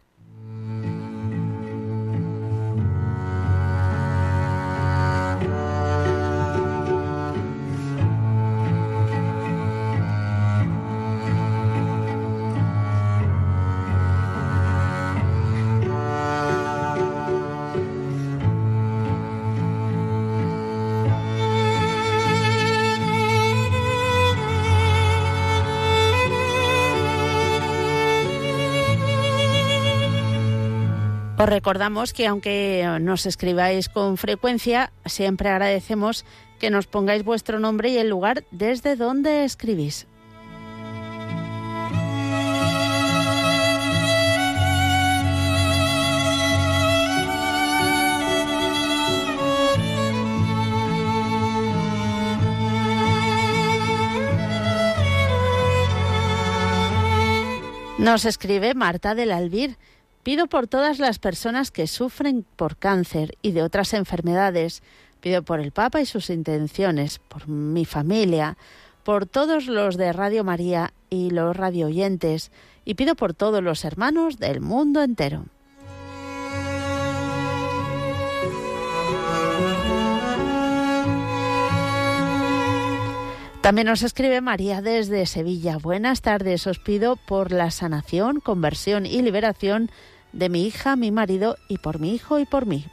Os 31.41 31.49
recordamos 31.49 32.13
que 32.13 32.27
aunque 32.27 32.85
nos 33.01 33.25
escribáis 33.25 33.89
con 33.89 34.19
frecuencia, 34.19 34.93
siempre 35.07 35.49
agradecemos 35.49 36.27
que 36.59 36.69
nos 36.69 36.87
pongáis 36.87 37.25
vuestro 37.25 37.59
nombre 37.59 37.89
y 37.89 37.97
el 37.97 38.11
lugar 38.11 38.45
desde 38.51 38.95
donde 38.95 39.45
escribís. 39.45 40.07
Nos 57.97 58.27
escribe 58.27 58.75
Marta 58.75 59.15
del 59.15 59.33
Albir 59.33 59.79
Pido 60.23 60.49
por 60.49 60.67
todas 60.67 60.99
las 60.99 61.19
personas 61.19 61.71
que 61.71 61.87
sufren 61.87 62.45
por 62.57 62.77
cáncer 62.77 63.37
y 63.41 63.53
de 63.53 63.63
otras 63.63 63.95
enfermedades. 63.95 64.83
Pido 65.21 65.43
por 65.43 65.61
el 65.61 65.73
Papa 65.73 66.01
y 66.01 66.07
sus 66.07 66.29
intenciones, 66.29 67.19
por 67.19 67.49
mi 67.49 67.85
familia, 67.85 68.59
por 69.03 69.27
todos 69.27 69.67
los 69.67 69.97
de 69.97 70.13
Radio 70.13 70.45
María 70.45 70.93
y 71.09 71.31
los 71.31 71.57
radio 71.57 71.87
oyentes, 71.87 72.53
y 72.85 72.95
pido 72.95 73.15
por 73.17 73.35
todos 73.35 73.63
los 73.63 73.85
hermanos 73.85 74.39
del 74.39 74.61
mundo 74.61 75.03
entero. 75.03 75.47
También 83.61 83.89
nos 83.89 84.03
escribe 84.03 84.41
María 84.41 84.81
desde 84.81 85.27
Sevilla. 85.27 85.77
Buenas 85.77 86.23
tardes. 86.23 86.67
Os 86.67 86.79
pido 86.79 87.17
por 87.17 87.53
la 87.53 87.71
sanación, 87.71 88.41
conversión 88.41 89.05
y 89.05 89.21
liberación 89.21 89.91
de 90.33 90.49
mi 90.49 90.67
hija, 90.67 90.97
mi 90.97 91.11
marido 91.11 91.57
y 91.69 91.77
por 91.77 92.01
mi 92.01 92.15
hijo 92.15 92.39
y 92.39 92.47
por 92.47 92.65
mí. 92.65 92.87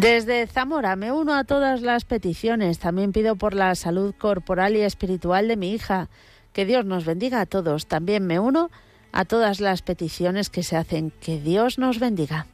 Desde 0.00 0.46
Zamora 0.46 0.94
me 0.94 1.10
uno 1.10 1.34
a 1.34 1.42
todas 1.42 1.82
las 1.82 2.04
peticiones. 2.04 2.78
También 2.78 3.10
pido 3.10 3.34
por 3.34 3.52
la 3.52 3.74
salud 3.74 4.14
corporal 4.16 4.76
y 4.76 4.82
espiritual 4.82 5.48
de 5.48 5.56
mi 5.56 5.72
hija. 5.72 6.08
Que 6.52 6.64
Dios 6.64 6.84
nos 6.84 7.04
bendiga 7.04 7.40
a 7.40 7.46
todos. 7.46 7.88
También 7.88 8.24
me 8.24 8.38
uno 8.38 8.70
a 9.10 9.24
todas 9.24 9.58
las 9.58 9.82
peticiones 9.82 10.50
que 10.50 10.62
se 10.62 10.76
hacen. 10.76 11.10
Que 11.20 11.40
Dios 11.40 11.80
nos 11.80 11.98
bendiga. 11.98 12.46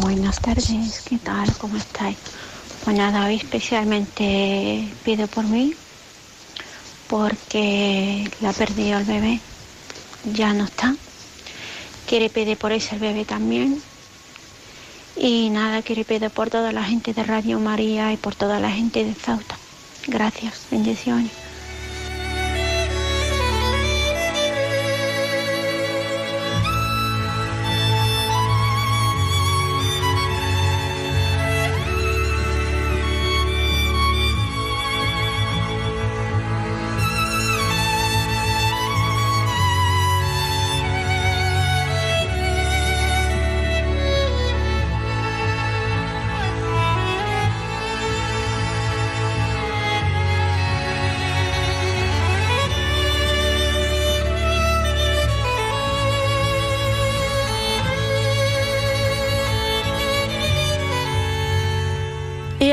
Buenas 0.00 0.40
tardes, 0.40 1.02
¿qué 1.04 1.18
tal? 1.18 1.52
¿Cómo 1.58 1.76
estáis? 1.76 2.16
Pues 2.84 2.96
nada, 2.96 3.26
hoy 3.26 3.36
especialmente 3.36 4.88
pido 5.04 5.26
por 5.26 5.44
mí, 5.44 5.74
porque 7.08 8.30
la 8.40 8.52
perdido 8.52 8.98
el 8.98 9.04
bebé, 9.04 9.40
ya 10.32 10.52
no 10.52 10.64
está. 10.64 10.94
Quiere 12.06 12.30
pedir 12.30 12.56
por 12.56 12.70
ese 12.70 12.96
bebé 12.98 13.24
también. 13.24 13.82
Y 15.16 15.50
nada, 15.50 15.82
quiere 15.82 16.04
pedir 16.04 16.30
por 16.30 16.50
toda 16.50 16.70
la 16.70 16.84
gente 16.84 17.12
de 17.12 17.24
Radio 17.24 17.58
María 17.58 18.12
y 18.12 18.16
por 18.16 18.36
toda 18.36 18.60
la 18.60 18.70
gente 18.70 19.04
de 19.04 19.14
Zauta. 19.14 19.56
Gracias, 20.06 20.68
bendiciones. 20.70 21.43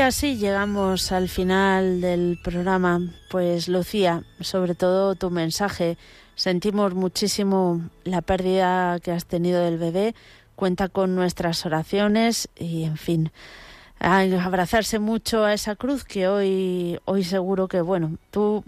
Así 0.02 0.36
llegamos 0.36 1.12
al 1.12 1.28
final 1.28 2.00
del 2.00 2.38
programa. 2.42 3.00
Pues 3.30 3.68
Lucía, 3.68 4.24
sobre 4.40 4.74
todo 4.74 5.14
tu 5.14 5.30
mensaje, 5.30 5.96
sentimos 6.34 6.94
muchísimo 6.94 7.80
la 8.04 8.20
pérdida 8.20 8.98
que 9.00 9.12
has 9.12 9.26
tenido 9.26 9.62
del 9.62 9.78
bebé. 9.78 10.14
Cuenta 10.56 10.88
con 10.88 11.14
nuestras 11.14 11.64
oraciones 11.64 12.48
y, 12.58 12.84
en 12.84 12.96
fin, 12.96 13.32
abrazarse 14.00 14.98
mucho 14.98 15.44
a 15.44 15.54
esa 15.54 15.76
cruz 15.76 16.04
que 16.04 16.28
hoy, 16.28 16.98
hoy 17.04 17.24
seguro 17.24 17.68
que, 17.68 17.80
bueno, 17.80 18.18
tú 18.30 18.64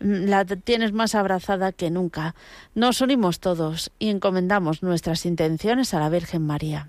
la 0.00 0.44
tienes 0.44 0.92
más 0.92 1.14
abrazada 1.14 1.72
que 1.72 1.90
nunca. 1.90 2.34
Nos 2.74 3.00
unimos 3.00 3.40
todos 3.40 3.90
y 3.98 4.08
encomendamos 4.08 4.82
nuestras 4.82 5.26
intenciones 5.26 5.92
a 5.94 6.00
la 6.00 6.08
Virgen 6.08 6.46
María. 6.46 6.88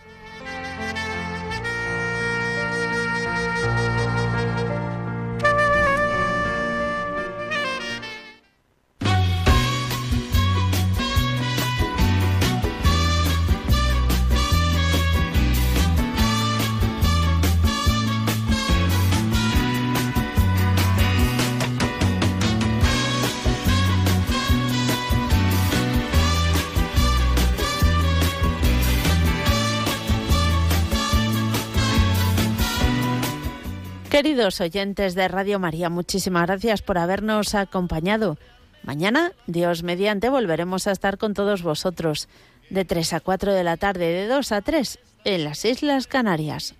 Queridos 34.11 34.59
oyentes 34.59 35.15
de 35.15 35.25
Radio 35.29 35.57
María, 35.57 35.89
muchísimas 35.89 36.45
gracias 36.45 36.81
por 36.81 36.97
habernos 36.97 37.55
acompañado. 37.55 38.37
Mañana, 38.83 39.31
Dios 39.47 39.83
mediante, 39.83 40.27
volveremos 40.27 40.85
a 40.85 40.91
estar 40.91 41.17
con 41.17 41.33
todos 41.33 41.63
vosotros 41.63 42.27
de 42.69 42.83
3 42.83 43.13
a 43.13 43.19
4 43.21 43.53
de 43.53 43.63
la 43.63 43.77
tarde, 43.77 44.11
de 44.11 44.27
2 44.27 44.51
a 44.51 44.61
3 44.61 44.99
en 45.23 45.45
las 45.45 45.63
Islas 45.63 46.07
Canarias. 46.07 46.75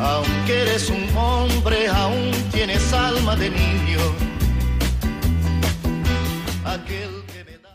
Aunque 0.00 0.62
eres 0.62 0.90
un 0.90 1.16
hombre, 1.16 1.86
aún 1.86 2.32
tienes 2.50 2.92
alma 2.92 3.36
de 3.36 3.50
niño. 3.50 4.00
Aquel 6.64 7.07